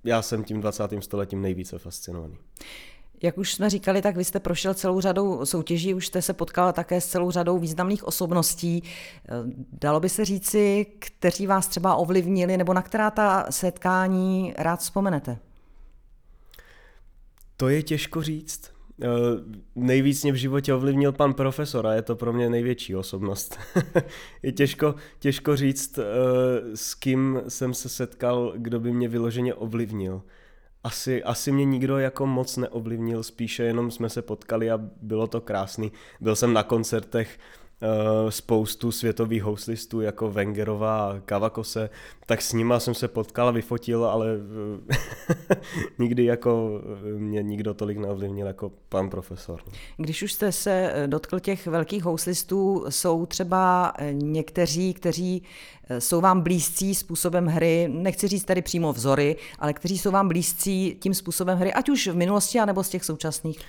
já 0.04 0.22
jsem 0.22 0.44
tím 0.44 0.62
20. 0.62 0.84
stoletím 1.00 1.42
nejvíce 1.42 1.80
fascinovaný. 1.80 2.38
Jak 3.22 3.38
už 3.38 3.54
jsme 3.54 3.70
říkali, 3.70 4.02
tak 4.02 4.18
vy 4.18 4.24
jste 4.24 4.40
prošel 4.40 4.74
celou 4.74 5.02
řadou 5.02 5.46
soutěží, 5.46 5.94
už 5.94 6.08
jste 6.08 6.22
se 6.22 6.34
potkal 6.34 6.74
také 6.74 7.02
s 7.02 7.06
celou 7.06 7.32
řadou 7.32 7.60
významných 7.60 8.04
osobností. 8.04 8.84
Dalo 9.72 10.00
by 10.00 10.10
se 10.10 10.26
říci, 10.26 10.86
kteří 11.00 11.48
vás 11.48 11.68
třeba 11.68 11.96
ovlivnili, 11.96 12.58
nebo 12.58 12.74
na 12.74 12.82
která 12.82 13.12
ta 13.12 13.46
setkání 13.50 14.54
rád 14.58 14.80
vzpomenete? 14.80 15.38
To 17.58 17.70
je 17.70 17.84
těžko 17.84 18.24
říct. 18.24 18.72
Eh, 19.02 19.08
nejvíc 19.76 20.24
mě 20.24 20.32
v 20.32 20.36
životě 20.36 20.74
ovlivnil 20.74 21.12
pan 21.12 21.34
profesor 21.34 21.88
a 21.88 21.94
je 21.94 22.02
to 22.02 22.16
pro 22.16 22.34
mě 22.34 22.50
největší 22.50 22.96
osobnost. 22.96 23.60
je 24.44 24.52
těžko, 24.52 24.96
těžko 25.20 25.56
říct, 25.56 25.98
eh, 25.98 26.04
s 26.76 26.94
kým 26.94 27.42
jsem 27.48 27.74
se 27.74 27.90
setkal, 27.90 28.54
kdo 28.58 28.80
by 28.80 28.92
mě 28.92 29.08
vyloženě 29.08 29.54
ovlivnil 29.54 30.22
asi, 30.84 31.24
asi 31.24 31.52
mě 31.52 31.66
nikdo 31.66 31.98
jako 31.98 32.26
moc 32.26 32.58
neovlivnil, 32.58 33.24
spíše 33.24 33.64
jenom 33.64 33.92
jsme 33.92 34.10
se 34.10 34.22
potkali 34.22 34.72
a 34.72 34.80
bylo 35.02 35.28
to 35.28 35.42
krásný. 35.42 35.92
Byl 36.22 36.36
jsem 36.36 36.54
na 36.54 36.64
koncertech 36.64 37.40
uh, 37.82 38.30
spoustu 38.30 38.92
světových 38.92 39.44
houslistů 39.44 40.02
jako 40.02 40.32
Wengerová 40.32 41.12
a 41.12 41.20
Kavakose, 41.20 41.90
tak 42.26 42.42
s 42.42 42.54
nima 42.54 42.80
jsem 42.80 42.94
se 42.94 43.08
potkal 43.08 43.48
a 43.48 43.52
vyfotil, 43.52 44.06
ale 44.06 44.28
uh, 44.38 44.96
nikdy 46.00 46.26
jako 46.26 46.82
mě 47.18 47.44
nikdo 47.44 47.74
tolik 47.74 47.98
neovlivnil 47.98 48.48
jako 48.48 48.72
pan 48.90 49.10
profesor. 49.10 49.62
Když 49.98 50.24
už 50.24 50.34
jste 50.34 50.52
se 50.52 50.94
dotkl 51.08 51.40
těch 51.40 51.68
velkých 51.68 52.04
houslistů, 52.04 52.86
jsou 52.90 53.26
třeba 53.26 53.94
někteří, 54.12 54.94
kteří 54.94 55.44
jsou 56.00 56.22
vám 56.22 56.42
blízcí 56.42 56.96
způsobem 56.96 57.46
hry, 57.46 57.90
nechci 57.94 58.28
říct 58.28 58.46
tady 58.46 58.62
přímo 58.62 58.94
vzory, 58.94 59.36
ale 59.60 59.74
kteří 59.74 59.98
jsou 59.98 60.12
vám 60.12 60.28
blízcí 60.28 60.98
tím 61.02 61.14
způsobem 61.14 61.58
hry, 61.58 61.74
ať 61.74 61.90
už 61.90 62.08
v 62.08 62.16
minulosti, 62.16 62.60
anebo 62.60 62.84
z 62.84 62.90
těch 62.90 63.06
současných? 63.06 63.60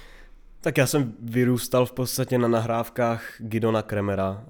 Tak 0.60 0.78
já 0.78 0.86
jsem 0.86 1.14
vyrůstal 1.22 1.86
v 1.86 1.92
podstatě 1.92 2.38
na 2.38 2.48
nahrávkách 2.48 3.22
Gidona 3.38 3.82
Kremera. 3.82 4.44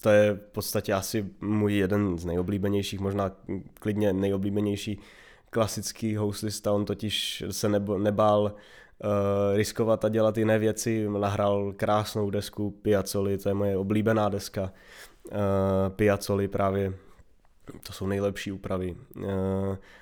To 0.00 0.10
je 0.10 0.34
v 0.34 0.52
podstatě 0.52 0.92
asi 0.92 1.26
můj 1.40 1.76
jeden 1.76 2.18
z 2.18 2.24
nejoblíbenějších, 2.24 3.00
možná 3.00 3.30
klidně 3.80 4.12
nejoblíbenější 4.12 5.00
klasický 5.50 6.16
houslista. 6.16 6.72
On 6.72 6.84
totiž 6.84 7.44
se 7.50 7.68
nebo, 7.68 7.98
nebál 7.98 8.42
uh, 8.42 9.56
riskovat 9.56 10.04
a 10.04 10.08
dělat 10.08 10.38
jiné 10.38 10.58
věci. 10.58 11.08
Nahrál 11.18 11.72
krásnou 11.76 12.30
desku 12.30 12.70
Piazzoli, 12.70 13.38
to 13.38 13.48
je 13.48 13.54
moje 13.54 13.76
oblíbená 13.76 14.28
deska. 14.28 14.72
Uh, 15.32 15.94
Piazzoli 15.96 16.48
právě 16.48 16.94
to 17.86 17.92
jsou 17.92 18.06
nejlepší 18.06 18.52
úpravy. 18.52 18.96
Uh, 19.16 19.24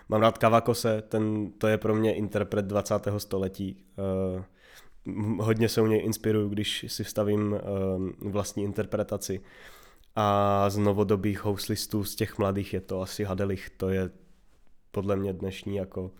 mám 0.08 0.20
rád 0.20 0.38
Kavakose, 0.38 1.02
ten, 1.08 1.52
to 1.58 1.66
je 1.66 1.78
pro 1.78 1.94
mě 1.94 2.14
interpret 2.14 2.64
20. 2.64 2.94
století. 3.18 3.84
Uh, 4.34 5.44
hodně 5.44 5.68
se 5.68 5.80
u 5.80 5.86
něj 5.86 6.04
inspiruju, 6.04 6.48
když 6.48 6.84
si 6.88 7.04
vstavím 7.04 7.60
vlastní 8.18 8.64
interpretaci. 8.64 9.40
A 10.16 10.70
z 10.70 10.78
novodobých 10.78 11.44
houslistů, 11.44 12.04
z 12.04 12.14
těch 12.14 12.38
mladých 12.38 12.74
je 12.74 12.80
to 12.80 13.00
asi 13.00 13.24
Hadelich, 13.24 13.70
to 13.70 13.88
je 13.88 14.10
podle 14.90 15.16
mě 15.16 15.32
dnešní 15.32 15.76
jako 15.76 16.10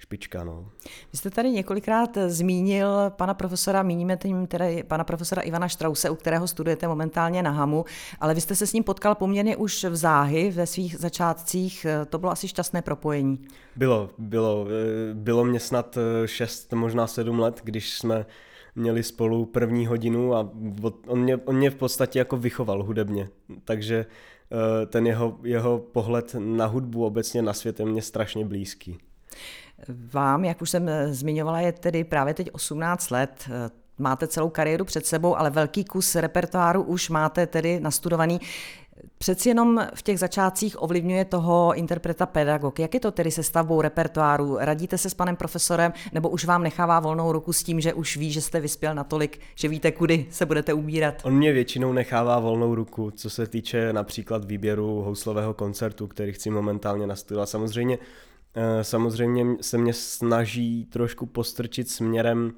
špička. 0.00 0.44
No. 0.44 0.68
Vy 1.12 1.18
jste 1.18 1.30
tady 1.30 1.50
několikrát 1.50 2.18
zmínil 2.26 2.88
pana 3.10 3.34
profesora, 3.34 3.82
míníme 3.82 4.16
tím 4.16 4.46
tedy 4.46 4.82
pana 4.82 5.04
profesora 5.04 5.42
Ivana 5.42 5.68
Štrause, 5.68 6.10
u 6.10 6.14
kterého 6.14 6.48
studujete 6.48 6.88
momentálně 6.88 7.42
na 7.42 7.50
HAMu, 7.50 7.84
ale 8.20 8.34
vy 8.34 8.40
jste 8.40 8.54
se 8.54 8.66
s 8.66 8.72
ním 8.72 8.84
potkal 8.84 9.14
poměrně 9.14 9.56
už 9.56 9.84
v 9.84 9.96
záhy 9.96 10.50
ve 10.50 10.66
svých 10.66 10.96
začátcích. 10.96 11.86
To 12.08 12.18
bylo 12.18 12.32
asi 12.32 12.48
šťastné 12.48 12.82
propojení. 12.82 13.38
Bylo, 13.76 14.10
bylo. 14.18 14.66
Eh, 14.68 15.14
bylo 15.14 15.44
mě 15.44 15.60
snad 15.60 15.98
6, 16.26 16.72
možná 16.72 17.06
7 17.06 17.38
let, 17.40 17.60
když 17.64 17.98
jsme 17.98 18.26
měli 18.74 19.02
spolu 19.02 19.46
první 19.46 19.86
hodinu 19.86 20.34
a 20.34 20.50
on 21.06 21.20
mě, 21.22 21.36
on 21.36 21.56
mě 21.56 21.70
v 21.70 21.74
podstatě 21.74 22.18
jako 22.18 22.36
vychoval 22.36 22.82
hudebně, 22.82 23.28
takže 23.64 24.06
eh, 24.52 24.86
ten 24.86 25.06
jeho, 25.06 25.38
jeho 25.42 25.78
pohled 25.78 26.36
na 26.38 26.66
hudbu 26.66 27.04
obecně 27.04 27.42
na 27.42 27.52
svět 27.52 27.80
je 27.80 27.86
mě 27.86 28.02
strašně 28.02 28.44
blízký. 28.44 28.98
Vám, 29.88 30.44
jak 30.44 30.62
už 30.62 30.70
jsem 30.70 30.88
eh, 30.88 31.14
zmiňovala, 31.14 31.60
je 31.60 31.72
tedy 31.72 32.04
právě 32.04 32.34
teď 32.34 32.48
18 32.52 33.10
let. 33.10 33.48
Eh, 33.50 33.70
máte 33.98 34.26
celou 34.26 34.48
kariéru 34.48 34.84
před 34.84 35.06
sebou, 35.06 35.36
ale 35.36 35.50
velký 35.50 35.84
kus 35.84 36.14
repertoáru 36.14 36.82
už 36.82 37.10
máte 37.10 37.46
tedy 37.46 37.80
nastudovaný. 37.80 38.40
Přeci 39.18 39.48
jenom 39.48 39.86
v 39.94 40.02
těch 40.02 40.18
začátcích 40.18 40.82
ovlivňuje 40.82 41.24
toho 41.24 41.74
interpreta 41.74 42.26
pedagog. 42.26 42.78
Jak 42.78 42.94
je 42.94 43.00
to 43.00 43.10
tedy 43.10 43.30
se 43.30 43.42
stavbou 43.42 43.80
repertoáru? 43.80 44.56
Radíte 44.60 44.98
se 44.98 45.10
s 45.10 45.14
panem 45.14 45.36
profesorem, 45.36 45.92
nebo 46.12 46.28
už 46.28 46.44
vám 46.44 46.62
nechává 46.62 47.00
volnou 47.00 47.32
ruku 47.32 47.52
s 47.52 47.62
tím, 47.62 47.80
že 47.80 47.94
už 47.94 48.16
ví, 48.16 48.32
že 48.32 48.40
jste 48.40 48.60
vyspěl 48.60 48.94
natolik, 48.94 49.40
že 49.54 49.68
víte, 49.68 49.92
kudy 49.92 50.26
se 50.30 50.46
budete 50.46 50.72
ubírat? 50.72 51.14
On 51.22 51.34
mě 51.34 51.52
většinou 51.52 51.92
nechává 51.92 52.38
volnou 52.38 52.74
ruku, 52.74 53.10
co 53.10 53.30
se 53.30 53.46
týče 53.46 53.92
například 53.92 54.44
výběru 54.44 55.02
houslového 55.02 55.54
koncertu, 55.54 56.06
který 56.06 56.32
chci 56.32 56.50
momentálně 56.50 57.06
nastudovat. 57.06 57.48
Samozřejmě 57.48 57.98
samozřejmě 58.82 59.46
se 59.60 59.78
mě 59.78 59.92
snaží 59.92 60.84
trošku 60.84 61.26
postrčit 61.26 61.90
směrem 61.90 62.52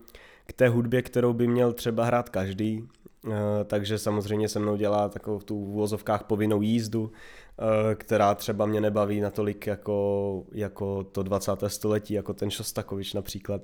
k 0.47 0.53
té 0.53 0.69
hudbě, 0.69 1.03
kterou 1.03 1.33
by 1.33 1.47
měl 1.49 1.73
třeba 1.73 2.05
hrát 2.05 2.29
každý, 2.29 2.89
eh, 3.27 3.31
takže 3.65 3.99
samozřejmě 3.99 4.49
se 4.49 4.59
mnou 4.59 4.77
dělá 4.77 5.09
takovou 5.09 5.39
tu 5.39 5.65
v 5.65 5.69
úvozovkách 5.69 6.25
povinnou 6.25 6.63
jízdu, 6.63 7.13
eh, 7.13 7.95
která 7.95 8.35
třeba 8.35 8.67
mě 8.67 8.81
nebaví 8.81 9.21
natolik 9.21 9.67
jako, 9.67 10.45
jako 10.53 11.05
to 11.05 11.23
20. 11.23 11.69
století, 11.69 12.15
jako 12.15 12.35
ten 12.35 12.51
Šostakovič 12.51 13.15
například. 13.15 13.63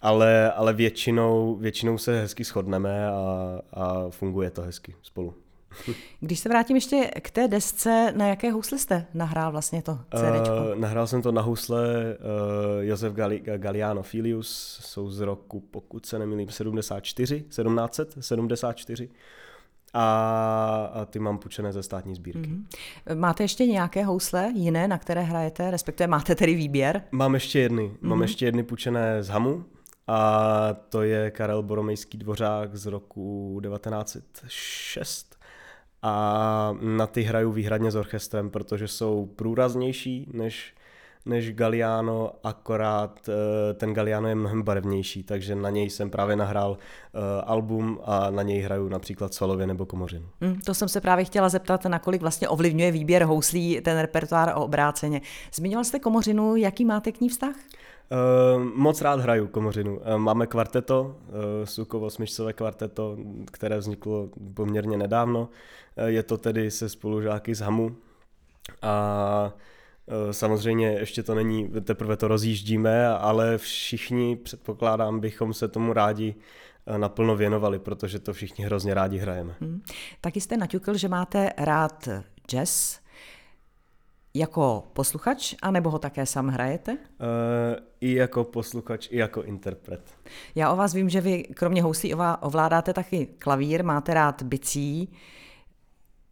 Ale, 0.00 0.52
ale 0.52 0.72
většinou, 0.72 1.56
většinou 1.56 1.98
se 1.98 2.20
hezky 2.20 2.44
shodneme 2.44 3.08
a, 3.08 3.60
a 3.72 4.10
funguje 4.10 4.50
to 4.50 4.62
hezky 4.62 4.94
spolu. 5.02 5.45
Když 6.20 6.38
se 6.38 6.48
vrátím 6.48 6.76
ještě 6.76 7.10
k 7.20 7.30
té 7.30 7.48
desce, 7.48 8.12
na 8.16 8.26
jaké 8.26 8.50
housle 8.52 8.78
jste 8.78 9.06
nahrál 9.14 9.52
vlastně 9.52 9.82
to 9.82 9.98
CD? 10.16 10.48
Uh, 10.48 10.80
nahrál 10.80 11.06
jsem 11.06 11.22
to 11.22 11.32
na 11.32 11.42
housle 11.42 11.78
uh, 11.78 12.84
Josef 12.84 13.12
Gali, 13.12 13.42
Galiano 13.56 14.02
Filius, 14.02 14.78
jsou 14.82 15.10
z 15.10 15.20
roku, 15.20 15.60
pokud 15.60 16.06
se 16.06 16.18
nemýlím, 16.18 16.48
74, 16.48 17.40
1774. 17.40 19.08
a, 19.94 20.90
a 20.94 21.04
ty 21.04 21.18
mám 21.18 21.38
půjčené 21.38 21.72
ze 21.72 21.82
státní 21.82 22.14
sbírky. 22.14 22.40
Mm-hmm. 22.40 23.14
Máte 23.14 23.44
ještě 23.44 23.66
nějaké 23.66 24.04
housle 24.04 24.52
jiné, 24.54 24.88
na 24.88 24.98
které 24.98 25.22
hrajete, 25.22 25.70
respektive 25.70 26.06
máte 26.06 26.34
tedy 26.34 26.54
výběr? 26.54 27.02
Mám 27.12 27.34
ještě 27.34 27.58
jedny, 27.58 27.82
mm-hmm. 27.82 28.08
mám 28.08 28.22
ještě 28.22 28.44
jedny 28.44 28.62
půjčené 28.62 29.22
z 29.22 29.28
Hamu 29.28 29.64
a 30.08 30.76
to 30.88 31.02
je 31.02 31.30
Karel 31.30 31.62
Boromejský 31.62 32.18
dvořák 32.18 32.76
z 32.76 32.86
roku 32.86 33.60
1906 33.62 35.25
a 36.06 36.76
na 36.80 37.06
ty 37.06 37.22
hraju 37.22 37.52
výhradně 37.52 37.90
s 37.90 37.96
orchestrem, 37.96 38.50
protože 38.50 38.88
jsou 38.88 39.26
průraznější 39.36 40.28
než 40.32 40.74
než 41.26 41.52
Galliano, 41.52 42.32
akorát 42.44 43.28
eh, 43.28 43.74
ten 43.74 43.94
Galliano 43.94 44.28
je 44.28 44.34
mnohem 44.34 44.62
barevnější, 44.62 45.22
takže 45.22 45.54
na 45.54 45.70
něj 45.70 45.90
jsem 45.90 46.10
právě 46.10 46.36
nahrál 46.36 46.78
eh, 46.78 47.42
album 47.42 47.98
a 48.04 48.30
na 48.30 48.42
něj 48.42 48.60
hraju 48.60 48.88
například 48.88 49.34
solově 49.34 49.66
nebo 49.66 49.86
komořinu. 49.86 50.26
Hmm, 50.40 50.60
to 50.60 50.74
jsem 50.74 50.88
se 50.88 51.00
právě 51.00 51.24
chtěla 51.24 51.48
zeptat, 51.48 51.84
nakolik 51.84 52.20
vlastně 52.20 52.48
ovlivňuje 52.48 52.90
výběr 52.92 53.24
houslí 53.24 53.80
ten 53.80 53.98
repertoár 53.98 54.52
obráceně. 54.54 55.20
Zmiňoval 55.54 55.84
jste 55.84 55.98
komořinu, 55.98 56.56
jaký 56.56 56.84
máte 56.84 57.12
k 57.12 57.20
ní 57.20 57.28
vztah? 57.28 57.56
Uh, 58.10 58.62
moc 58.62 59.00
rád 59.02 59.20
hraju 59.20 59.46
komořinu. 59.46 59.96
Uh, 59.96 60.16
máme 60.16 60.46
kvarteto, 60.46 61.02
uh, 61.02 61.34
Sukovo 61.64 62.10
smyčcové 62.10 62.52
kvarteto, 62.52 63.16
které 63.52 63.78
vzniklo 63.78 64.28
poměrně 64.54 64.96
nedávno. 64.96 65.48
Je 66.06 66.22
to 66.22 66.38
tedy 66.38 66.70
se 66.70 66.88
spolužáky 66.88 67.54
z 67.54 67.60
Hamu. 67.60 67.96
A 68.82 69.52
samozřejmě 70.30 70.88
ještě 70.88 71.22
to 71.22 71.34
není, 71.34 71.68
teprve 71.68 72.16
to 72.16 72.28
rozjíždíme, 72.28 73.08
ale 73.08 73.58
všichni, 73.58 74.36
předpokládám, 74.36 75.20
bychom 75.20 75.54
se 75.54 75.68
tomu 75.68 75.92
rádi 75.92 76.34
naplno 76.96 77.36
věnovali, 77.36 77.78
protože 77.78 78.18
to 78.18 78.32
všichni 78.32 78.64
hrozně 78.64 78.94
rádi 78.94 79.18
hrajeme. 79.18 79.54
Hmm. 79.60 79.82
Taky 80.20 80.40
jste 80.40 80.56
naťukl, 80.56 80.96
že 80.96 81.08
máte 81.08 81.50
rád 81.58 82.08
jazz 82.48 82.98
jako 84.38 84.84
posluchač, 84.92 85.54
anebo 85.62 85.90
ho 85.90 85.98
také 85.98 86.26
sám 86.26 86.48
hrajete? 86.48 86.92
Uh, 86.92 86.98
I 88.00 88.14
jako 88.14 88.44
posluchač, 88.44 89.08
i 89.10 89.18
jako 89.18 89.42
interpret. 89.42 90.00
Já 90.54 90.72
o 90.72 90.76
vás 90.76 90.94
vím, 90.94 91.08
že 91.08 91.20
vy 91.20 91.42
kromě 91.42 91.82
houslí 91.82 92.14
ovládáte 92.40 92.92
taky 92.92 93.26
klavír, 93.38 93.84
máte 93.84 94.14
rád 94.14 94.42
bicí, 94.42 95.12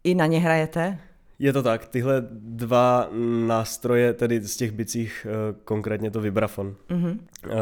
i 0.03 0.15
na 0.15 0.25
ně 0.25 0.39
hrajete? 0.39 0.99
Je 1.39 1.53
to 1.53 1.63
tak, 1.63 1.85
tyhle 1.85 2.27
dva 2.31 3.09
nástroje, 3.47 4.13
tedy 4.13 4.41
z 4.41 4.57
těch 4.57 4.71
bicích, 4.71 5.27
uh, 5.29 5.61
konkrétně 5.63 6.11
to 6.11 6.21
vibrafon, 6.21 6.75
uh-huh. 6.89 7.17
uh, 7.45 7.53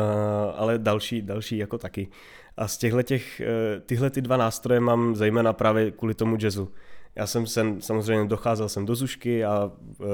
ale 0.55 0.77
další, 0.77 1.21
další 1.21 1.57
jako 1.57 1.77
taky. 1.77 2.07
A 2.57 2.67
z 2.67 2.77
těchto 2.77 3.03
těch, 3.03 3.41
tyhle 3.85 4.09
ty 4.09 4.21
dva 4.21 4.37
nástroje 4.37 4.79
mám 4.79 5.15
zejména 5.15 5.53
právě 5.53 5.91
kvůli 5.91 6.13
tomu 6.13 6.37
jazzu. 6.41 6.71
Já 7.15 7.27
jsem 7.27 7.47
sem, 7.47 7.81
samozřejmě 7.81 8.25
docházel 8.25 8.69
jsem 8.69 8.85
do 8.85 8.95
Zušky 8.95 9.45
a 9.45 9.71
e, 9.71 10.05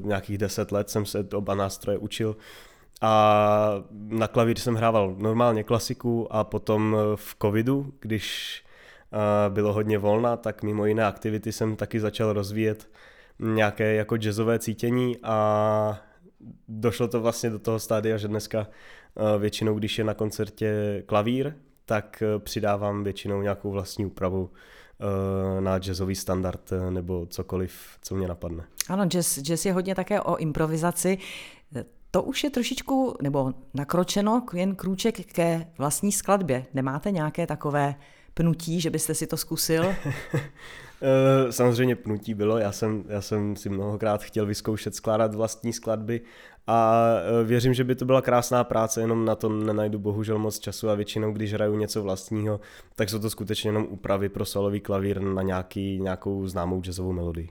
nějakých 0.00 0.38
deset 0.38 0.72
let 0.72 0.90
jsem 0.90 1.06
se 1.06 1.26
oba 1.34 1.54
nástroje 1.54 1.98
učil. 1.98 2.36
A 3.00 3.84
na 3.92 4.28
klavír 4.28 4.58
jsem 4.58 4.74
hrával 4.74 5.14
normálně 5.18 5.64
klasiku 5.64 6.32
a 6.32 6.44
potom 6.44 6.96
v 7.14 7.36
covidu, 7.42 7.92
když 8.00 8.56
e, 9.12 9.50
bylo 9.50 9.72
hodně 9.72 9.98
volna, 9.98 10.36
tak 10.36 10.62
mimo 10.62 10.86
jiné 10.86 11.06
aktivity 11.06 11.52
jsem 11.52 11.76
taky 11.76 12.00
začal 12.00 12.32
rozvíjet 12.32 12.88
nějaké 13.38 13.94
jako 13.94 14.16
jazzové 14.16 14.58
cítění 14.58 15.16
a 15.22 16.00
došlo 16.68 17.08
to 17.08 17.20
vlastně 17.20 17.50
do 17.50 17.58
toho 17.58 17.78
stádia, 17.78 18.16
že 18.16 18.28
dneska 18.28 18.66
e, 18.66 19.38
většinou, 19.38 19.74
když 19.74 19.98
je 19.98 20.04
na 20.04 20.14
koncertě 20.14 21.02
klavír, 21.06 21.54
tak 21.84 22.22
e, 22.22 22.38
přidávám 22.38 23.04
většinou 23.04 23.42
nějakou 23.42 23.70
vlastní 23.70 24.06
úpravu 24.06 24.50
na 25.60 25.78
jazzový 25.78 26.14
standard 26.14 26.72
eh, 26.72 26.90
nebo 26.90 27.26
cokoliv, 27.26 27.72
co 28.02 28.14
mě 28.14 28.28
napadne. 28.28 28.64
Ano, 28.88 29.04
jazz, 29.04 29.38
jazz 29.38 29.66
je 29.66 29.72
hodně 29.72 29.94
také 29.94 30.20
o 30.20 30.36
improvizaci. 30.36 31.18
To 32.10 32.22
už 32.22 32.44
je 32.44 32.50
trošičku, 32.50 33.16
nebo 33.22 33.54
nakročeno 33.74 34.42
jen 34.54 34.74
krůček 34.74 35.32
ke 35.32 35.66
vlastní 35.78 36.12
skladbě. 36.12 36.66
Nemáte 36.74 37.10
nějaké 37.10 37.46
takové 37.46 37.94
pnutí, 38.34 38.80
že 38.80 38.90
byste 38.90 39.14
si 39.14 39.26
to 39.26 39.36
zkusil? 39.36 39.84
Eh, 41.02 41.52
samozřejmě 41.52 41.96
pnutí 41.96 42.34
bylo, 42.34 42.58
já 42.58 42.72
jsem, 42.72 43.04
já 43.08 43.20
jsem 43.20 43.56
si 43.56 43.68
mnohokrát 43.68 44.22
chtěl 44.22 44.46
vyzkoušet 44.46 44.94
skládat 44.94 45.34
vlastní 45.34 45.72
skladby 45.72 46.20
a 46.66 47.04
eh, 47.40 47.44
věřím, 47.44 47.74
že 47.74 47.84
by 47.84 47.94
to 47.94 48.04
byla 48.04 48.22
krásná 48.22 48.64
práce, 48.64 49.00
jenom 49.00 49.24
na 49.24 49.34
to 49.34 49.48
nenajdu 49.48 49.98
bohužel 49.98 50.38
moc 50.38 50.58
času 50.58 50.90
a 50.90 50.94
většinou, 50.94 51.32
když 51.32 51.52
hraju 51.52 51.76
něco 51.76 52.02
vlastního, 52.02 52.60
tak 52.96 53.10
jsou 53.10 53.18
to 53.18 53.30
skutečně 53.30 53.68
jenom 53.68 53.86
úpravy 53.88 54.28
pro 54.28 54.44
solový 54.44 54.80
klavír 54.80 55.20
na 55.20 55.42
nějaký, 55.42 56.00
nějakou 56.00 56.46
známou 56.46 56.80
jazzovou 56.80 57.12
melodii. 57.12 57.48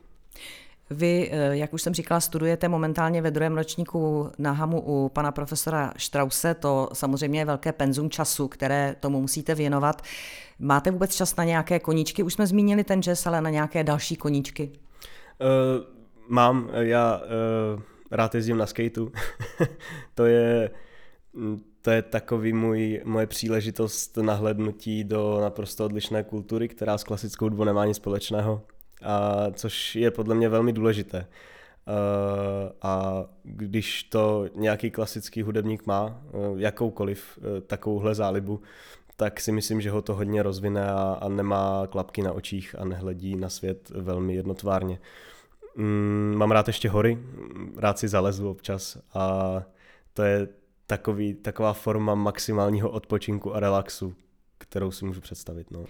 Vy, 0.89 1.29
eh, 1.31 1.57
jak 1.57 1.73
už 1.73 1.81
jsem 1.81 1.93
říkala, 1.93 2.19
studujete 2.19 2.67
momentálně 2.67 3.21
ve 3.21 3.31
druhém 3.31 3.55
ročníku 3.55 4.31
na 4.37 4.51
HAMu 4.51 4.81
u 4.85 5.09
pana 5.09 5.31
profesora 5.31 5.93
Strause. 5.97 6.53
To 6.53 6.89
samozřejmě 6.93 7.39
je 7.39 7.45
velké 7.45 7.71
penzum 7.71 8.09
času, 8.09 8.47
které 8.47 8.95
tomu 8.99 9.21
musíte 9.21 9.55
věnovat. 9.55 10.01
Máte 10.59 10.91
vůbec 10.91 11.15
čas 11.15 11.35
na 11.35 11.43
nějaké 11.43 11.79
koníčky? 11.79 12.23
Už 12.23 12.33
jsme 12.33 12.47
zmínili 12.47 12.83
ten 12.83 13.01
jazz, 13.01 13.27
ale 13.27 13.41
na 13.41 13.49
nějaké 13.49 13.83
další 13.83 14.15
koníčky? 14.15 14.71
Uh, 14.71 15.83
mám. 16.27 16.69
Já 16.73 17.17
uh, 17.17 17.81
rád 18.11 18.35
jezdím 18.35 18.57
na 18.57 18.65
skateu. 18.65 19.11
to 20.15 20.25
je 20.25 20.69
mm, 21.33 21.61
to 21.81 21.91
je 21.91 22.01
takový 22.01 22.53
můj, 22.53 23.01
moje 23.05 23.27
příležitost 23.27 24.17
nahlednutí 24.17 25.03
do 25.03 25.39
naprosto 25.41 25.85
odlišné 25.85 26.23
kultury, 26.23 26.67
která 26.67 26.97
s 26.97 27.03
klasickou 27.03 27.45
hudbou 27.45 27.63
nemá 27.63 27.85
nic 27.85 27.97
společného 27.97 28.61
a 29.03 29.45
což 29.51 29.95
je 29.95 30.11
podle 30.11 30.35
mě 30.35 30.49
velmi 30.49 30.73
důležité. 30.73 31.27
A 32.81 33.23
když 33.43 34.03
to 34.03 34.45
nějaký 34.55 34.91
klasický 34.91 35.41
hudebník 35.41 35.85
má, 35.85 36.21
uh, 36.31 36.59
jakoukoliv 36.59 37.37
uh, 37.37 37.43
takovouhle 37.59 38.15
zálibu, 38.15 38.61
tak 39.15 39.39
si 39.39 39.51
myslím, 39.51 39.81
že 39.81 39.91
ho 39.91 40.01
to 40.01 40.15
hodně 40.15 40.43
rozvine 40.43 40.91
a, 40.91 41.17
a 41.21 41.29
nemá 41.29 41.87
klapky 41.87 42.21
na 42.21 42.33
očích 42.33 42.75
a 42.79 42.85
nehledí 42.85 43.35
na 43.35 43.49
svět 43.49 43.89
velmi 43.89 44.35
jednotvárně. 44.35 44.99
Mm, 45.75 46.33
mám 46.37 46.51
rád 46.51 46.67
ještě 46.67 46.89
hory, 46.89 47.17
rád 47.77 47.99
si 47.99 48.07
zalezu 48.07 48.49
občas 48.49 48.97
a 49.13 49.63
to 50.13 50.23
je 50.23 50.47
takový, 50.87 51.33
taková 51.33 51.73
forma 51.73 52.15
maximálního 52.15 52.89
odpočinku 52.89 53.55
a 53.55 53.59
relaxu, 53.59 54.15
kterou 54.57 54.91
si 54.91 55.05
můžu 55.05 55.21
představit. 55.21 55.71
No. 55.71 55.85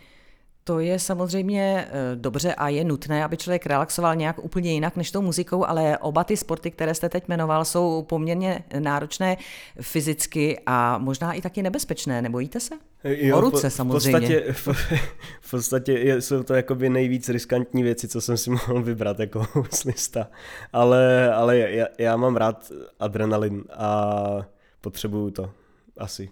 To 0.68 0.80
je 0.80 1.00
samozřejmě 1.00 1.88
eh, 1.88 2.16
dobře 2.16 2.54
a 2.54 2.70
je 2.70 2.84
nutné, 2.84 3.24
aby 3.24 3.38
člověk 3.38 3.66
relaxoval 3.66 4.16
nějak 4.16 4.44
úplně 4.44 4.74
jinak 4.74 4.96
než 4.96 5.12
tou 5.12 5.22
muzikou, 5.22 5.66
ale 5.66 5.98
oba 5.98 6.24
ty 6.24 6.38
sporty, 6.38 6.72
které 6.72 6.94
jste 6.94 7.10
teď 7.10 7.28
jmenoval, 7.28 7.66
jsou 7.66 8.06
poměrně 8.10 8.64
náročné 8.80 9.38
fyzicky 9.82 10.60
a 10.66 10.98
možná 10.98 11.34
i 11.34 11.42
taky 11.42 11.64
nebezpečné. 11.64 12.22
Nebojíte 12.22 12.60
se? 12.60 12.76
Jo, 13.04 13.38
o 13.38 13.42
ruce 13.42 13.70
samozřejmě. 13.70 14.42
V 14.52 14.64
podstatě, 14.64 15.00
v 15.42 15.52
podstatě 15.52 16.22
jsou 16.22 16.44
to 16.44 16.54
jakoby 16.54 16.90
nejvíc 16.90 17.30
riskantní 17.30 17.84
věci, 17.84 18.08
co 18.08 18.22
jsem 18.22 18.38
si 18.38 18.50
mohl 18.68 18.84
vybrat 18.84 19.20
jako 19.20 19.48
houslista. 19.54 20.28
Ale, 20.74 21.34
ale 21.34 21.58
já, 21.58 21.88
já 21.98 22.18
mám 22.18 22.36
rád 22.36 22.72
adrenalin 23.00 23.64
a 23.74 24.42
potřebuju 24.82 25.32
to 25.32 25.52
asi. 25.98 26.30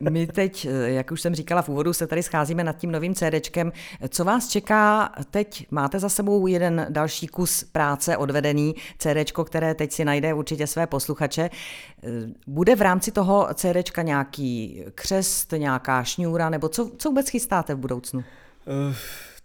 My 0.00 0.26
teď, 0.26 0.66
jak 0.84 1.10
už 1.10 1.20
jsem 1.20 1.34
říkala 1.34 1.62
v 1.62 1.68
úvodu, 1.68 1.92
se 1.92 2.06
tady 2.06 2.22
scházíme 2.22 2.64
nad 2.64 2.76
tím 2.76 2.90
novým 2.90 3.14
CDčkem. 3.14 3.72
Co 4.08 4.24
vás 4.24 4.48
čeká 4.48 5.12
teď? 5.30 5.66
Máte 5.70 5.98
za 5.98 6.08
sebou 6.08 6.46
jeden 6.46 6.86
další 6.90 7.26
kus 7.26 7.64
práce 7.64 8.16
odvedený 8.16 8.74
CDčko, 8.98 9.44
které 9.44 9.74
teď 9.74 9.92
si 9.92 10.04
najde 10.04 10.34
určitě 10.34 10.66
své 10.66 10.86
posluchače. 10.86 11.50
Bude 12.46 12.76
v 12.76 12.82
rámci 12.82 13.12
toho 13.12 13.48
CDčka 13.54 14.02
nějaký 14.02 14.82
křest, 14.94 15.52
nějaká 15.52 16.04
šňůra, 16.04 16.50
nebo 16.50 16.68
co, 16.68 16.90
co 16.98 17.08
vůbec 17.08 17.28
chystáte 17.28 17.74
v 17.74 17.78
budoucnu? 17.78 18.18
Uh... 18.18 18.94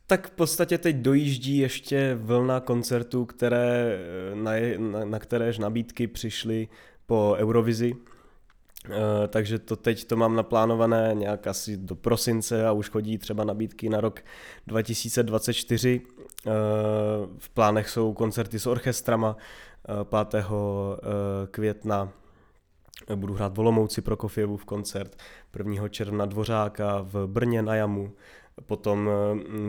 Tak 0.07 0.27
v 0.27 0.31
podstatě 0.31 0.77
teď 0.77 0.95
dojíždí 0.95 1.57
ještě 1.57 2.17
vlna 2.21 2.59
koncertů, 2.59 3.25
které, 3.25 3.99
na, 4.33 4.51
na, 4.77 5.05
na 5.05 5.19
kteréž 5.19 5.57
nabídky 5.57 6.07
přišly 6.07 6.67
po 7.05 7.35
Eurovizi, 7.37 7.93
Eh, 8.89 9.27
takže 9.27 9.59
to 9.59 9.75
teď 9.75 10.05
to 10.05 10.15
mám 10.15 10.35
naplánované 10.35 11.11
nějak 11.13 11.47
asi 11.47 11.77
do 11.77 11.95
prosince 11.95 12.67
a 12.67 12.71
už 12.71 12.89
chodí 12.89 13.17
třeba 13.17 13.43
nabídky 13.43 13.89
na 13.89 14.01
rok 14.01 14.19
2024. 14.67 16.01
Uh, 16.01 16.07
eh, 16.45 16.51
v 17.37 17.49
plánech 17.49 17.89
jsou 17.89 18.13
koncerty 18.13 18.59
s 18.59 18.67
orchestrama. 18.67 19.37
5. 20.03 20.35
Eh, 20.35 21.47
května 21.51 22.09
budu 23.15 23.33
hrát 23.33 23.57
Volomouci 23.57 24.01
v 24.57 24.65
koncert, 24.65 25.15
1. 25.51 25.89
června 25.89 26.25
Dvořáka 26.25 27.01
v 27.01 27.27
Brně 27.27 27.61
na 27.61 27.75
Jamu, 27.75 28.13
potom 28.65 29.09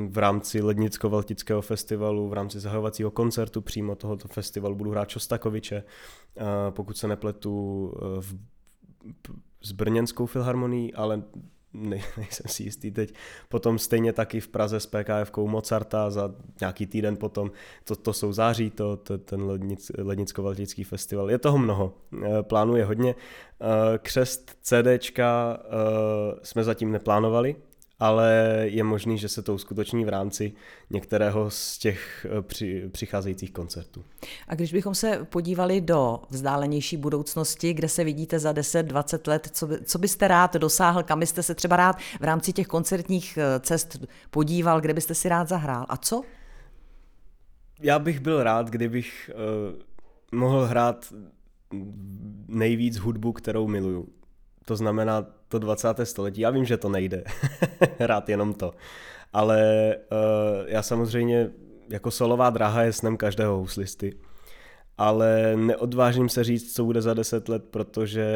v 0.09 0.19
rámci 0.19 0.63
Lednicko-Valtického 0.63 1.61
festivalu, 1.61 2.29
v 2.29 2.33
rámci 2.33 2.61
zahajovacího 2.61 3.11
koncertu 3.11 3.61
přímo 3.61 3.95
tohoto 3.95 4.29
festivalu 4.29 4.75
budu 4.75 4.91
hrát 4.91 5.09
Čostakoviče, 5.09 5.85
pokud 6.71 6.97
se 6.97 7.09
nepletu 7.09 7.93
v 8.21 8.35
s 9.63 9.73
brněnskou 9.73 10.27
filharmonií, 10.27 10.95
ale 10.95 11.23
ne, 11.75 12.01
nejsem 12.17 12.47
si 12.47 12.63
jistý 12.63 12.91
teď. 12.91 13.15
Potom 13.49 13.79
stejně 13.79 14.13
taky 14.13 14.41
v 14.41 14.49
Praze 14.49 14.81
s 14.81 14.87
PKF 14.87 15.37
Mozarta 15.37 16.11
za 16.11 16.35
nějaký 16.61 16.87
týden 16.87 17.17
potom, 17.17 17.51
to, 17.85 17.97
to 17.97 18.13
jsou 18.13 18.33
září, 18.33 18.71
to, 18.71 18.97
to 18.97 19.19
ten 19.19 19.43
lednic, 19.43 19.91
lednicko-valtický 19.99 20.85
festival. 20.85 21.31
Je 21.31 21.39
toho 21.39 21.59
mnoho, 21.59 21.95
eh, 22.23 22.43
plánuje 22.43 22.85
hodně. 22.85 23.15
Eh, 23.15 23.99
křest 23.99 24.59
CDčka 24.63 25.59
jsme 26.43 26.65
zatím 26.65 26.93
neplánovali, 26.93 27.57
ale 27.99 28.61
je 28.65 28.85
možný, 28.85 29.19
že 29.19 29.29
se 29.29 29.43
to 29.43 29.55
uskuteční 29.55 30.05
v 30.05 30.09
rámci 30.09 30.53
některého 30.91 31.51
z 31.51 31.79
těch 31.79 32.27
eh, 32.39 32.43
při, 32.43 32.89
přicházejících 32.93 33.53
koncertů. 33.53 34.05
A 34.49 34.55
když 34.55 34.73
bychom 34.73 34.95
se 34.95 35.27
podívali 35.31 35.81
do 35.81 36.21
vzdálenější 36.31 36.97
budoucnosti, 36.97 37.73
kde 37.75 37.89
se 37.89 38.05
vidíte 38.05 38.39
za 38.39 38.53
10-20 38.53 39.31
let, 39.31 39.49
co, 39.53 39.67
by, 39.67 39.85
co 39.85 39.99
byste 39.99 40.29
rád 40.29 40.55
dosáhl, 40.55 41.03
kam 41.03 41.21
byste 41.21 41.43
se 41.43 41.55
třeba 41.55 41.77
rád 41.77 41.97
v 42.21 42.25
rámci 42.25 42.53
těch 42.53 42.67
koncertních 42.67 43.39
eh, 43.39 43.61
cest 43.61 43.97
podíval, 44.31 44.81
kde 44.81 44.95
byste 44.95 45.15
si 45.15 45.29
rád 45.29 45.49
zahrál 45.49 45.87
a 45.89 45.97
co? 45.97 46.23
Já 47.81 47.99
bych 47.99 48.21
byl 48.21 48.43
rád, 48.43 48.71
kdybych 48.71 49.31
uh, 49.35 50.39
mohl 50.39 50.67
hrát 50.67 51.13
nejvíc 52.49 52.97
hudbu, 52.97 53.33
kterou 53.33 53.67
miluju. 53.67 54.09
To 54.65 54.77
znamená 54.77 55.27
to 55.55 55.59
20. 55.59 55.89
století. 56.05 56.41
Já 56.41 56.51
vím, 56.51 56.65
že 56.65 56.77
to 56.77 56.89
nejde 56.89 57.25
hrát 57.99 58.29
jenom 58.29 58.55
to. 58.55 58.75
Ale 59.33 59.61
uh, 59.97 60.69
já 60.69 60.83
samozřejmě 60.83 61.51
jako 61.89 62.11
solová 62.11 62.51
dráha 62.51 62.83
je 62.83 62.93
snem 62.93 63.17
každého 63.17 63.57
houslisty. 63.57 64.19
Ale 64.99 65.57
neodvážím 65.57 66.29
se 66.29 66.45
říct, 66.45 66.75
co 66.75 66.85
bude 66.85 67.03
za 67.03 67.15
10 67.15 67.49
let, 67.49 67.65
protože 67.71 68.27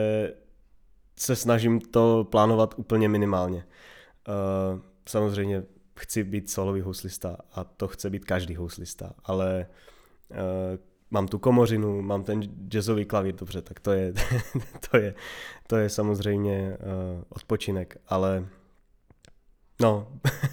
se 1.17 1.37
snažím 1.37 1.81
to 1.81 2.27
plánovat 2.31 2.75
úplně 2.77 3.09
minimálně. 3.09 3.65
Uh, 4.29 4.81
samozřejmě 5.09 5.63
chci 5.99 6.25
být 6.25 6.51
solový 6.51 6.81
houslista 6.81 7.37
a 7.53 7.65
to 7.65 7.89
chce 7.89 8.11
být 8.11 8.25
každý 8.25 8.57
houslista, 8.57 9.13
ale 9.25 9.67
uh, 10.31 10.37
mám 11.11 11.29
tu 11.29 11.39
komořinu, 11.39 12.03
mám 12.03 12.25
ten 12.25 12.43
jazzový 12.69 13.05
klavír, 13.05 13.35
dobře, 13.35 13.63
tak 13.63 13.81
to 13.81 13.93
je, 13.93 14.13
to 14.91 14.97
je, 14.97 15.15
to 15.67 15.77
je 15.77 15.89
samozřejmě 15.89 16.77
uh, 16.81 17.23
odpočinek, 17.29 17.97
ale 18.09 18.47
No, 19.81 20.07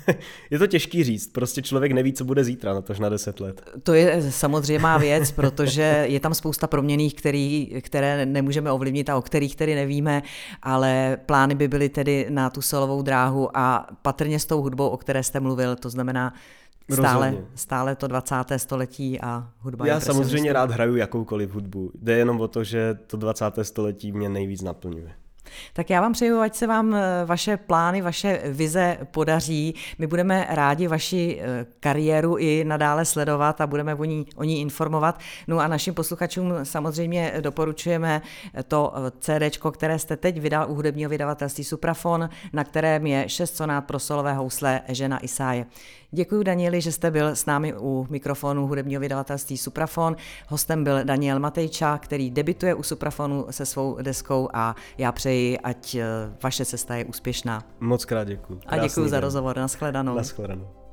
je 0.50 0.60
to 0.60 0.68
těžký 0.68 1.04
říct, 1.04 1.28
prostě 1.28 1.62
člověk 1.62 1.92
neví, 1.92 2.14
co 2.14 2.26
bude 2.26 2.44
zítra, 2.44 2.74
na 2.74 2.82
tož 2.82 3.00
na 3.00 3.10
deset 3.10 3.40
let. 3.40 3.62
To 3.84 3.94
je 3.94 4.32
samozřejmá 4.32 4.98
věc, 4.98 5.32
protože 5.32 6.06
je 6.08 6.20
tam 6.20 6.34
spousta 6.34 6.68
proměných, 6.68 7.16
který, 7.16 7.70
které 7.82 8.26
nemůžeme 8.26 8.72
ovlivnit 8.72 9.10
a 9.10 9.18
o 9.18 9.22
kterých 9.22 9.56
tedy 9.56 9.76
nevíme, 9.76 10.24
ale 10.62 11.18
plány 11.26 11.56
by 11.56 11.68
byly 11.68 11.90
tedy 11.90 12.28
na 12.30 12.50
tu 12.50 12.62
solovou 12.62 13.02
dráhu 13.02 13.58
a 13.58 13.88
patrně 14.02 14.40
s 14.40 14.46
tou 14.46 14.62
hudbou, 14.62 14.88
o 14.88 14.98
které 14.98 15.24
jste 15.24 15.40
mluvil, 15.40 15.76
to 15.76 15.90
znamená 15.90 16.34
Stále, 16.94 17.38
stále 17.56 17.96
to 17.96 18.08
20. 18.08 18.36
století 18.58 19.22
a 19.22 19.50
hudba. 19.60 19.88
Já 19.88 20.00
samozřejmě 20.00 20.54
rád 20.54 20.72
hraju 20.72 20.96
jakoukoliv 20.96 21.54
hudbu. 21.54 21.92
Jde 22.02 22.18
jenom 22.18 22.42
o 22.42 22.48
to, 22.48 22.64
že 22.64 22.98
to 23.08 23.18
20. 23.18 23.46
století 23.62 24.12
mě 24.12 24.30
nejvíc 24.30 24.62
naplňuje. 24.62 25.12
Tak 25.74 25.90
já 25.90 26.02
vám 26.02 26.14
přeju, 26.14 26.40
ať 26.40 26.56
se 26.56 26.68
vám 26.68 26.96
eh, 26.96 27.26
vaše 27.26 27.58
plány, 27.58 28.02
vaše 28.02 28.42
vize 28.46 28.98
podaří. 29.12 29.76
My 30.00 30.08
budeme 30.08 30.48
rádi 30.50 30.88
vaši 30.88 31.42
eh, 31.42 31.66
kariéru 31.80 32.38
i 32.38 32.64
nadále 32.64 33.06
sledovat 33.06 33.62
a 33.62 33.68
budeme 33.68 33.96
o 33.96 34.04
ní, 34.04 34.26
o 34.36 34.44
ní 34.44 34.62
informovat. 34.62 35.20
No 35.48 35.60
a 35.60 35.68
našim 35.68 35.94
posluchačům 35.94 36.54
samozřejmě 36.64 37.34
doporučujeme 37.40 38.22
to 38.68 38.94
eh, 38.96 39.12
CD, 39.20 39.58
které 39.72 40.00
jste 40.00 40.18
teď 40.18 40.40
vydal 40.40 40.72
u 40.72 40.76
hudebního 40.76 41.10
vydavatelství 41.10 41.64
Suprafon, 41.64 42.30
na 42.54 42.64
kterém 42.64 43.08
je 43.08 43.30
šest 43.30 43.58
sonát 43.58 43.82
pro 43.82 44.00
solové 44.00 44.34
housle 44.34 44.82
Žena 44.88 45.24
Isáje. 45.24 45.66
Děkuji 46.12 46.44
Danieli, 46.44 46.82
že 46.82 46.92
jste 46.92 47.12
byl 47.12 47.28
s 47.28 47.46
námi 47.46 47.74
u 47.80 48.08
mikrofonu 48.10 48.68
hudebního 48.68 49.02
vydavatelství 49.02 49.58
Suprafon. 49.58 50.16
Hostem 50.48 50.84
byl 50.84 51.04
Daniel 51.04 51.40
Matejča, 51.40 51.98
který 51.98 52.32
debituje 52.32 52.74
u 52.74 52.84
Suprafonu 52.84 53.46
se 53.50 53.66
svou 53.66 53.98
deskou 54.02 54.50
a 54.54 54.76
já 54.98 55.12
přeji, 55.12 55.60
ať 55.60 55.96
eh, 55.96 56.06
vaše 56.44 56.66
cesta 56.66 56.96
je 56.96 57.06
úspěšná. 57.06 57.64
Moc 57.80 58.06
krát 58.06 58.24
děkuji. 58.24 58.60
A 58.66 58.78
děkuji 58.78 59.10
za 59.10 59.20
rozhovor. 59.20 59.58
Naschledanou. 59.58 60.16
Naschledanou. 60.16 60.85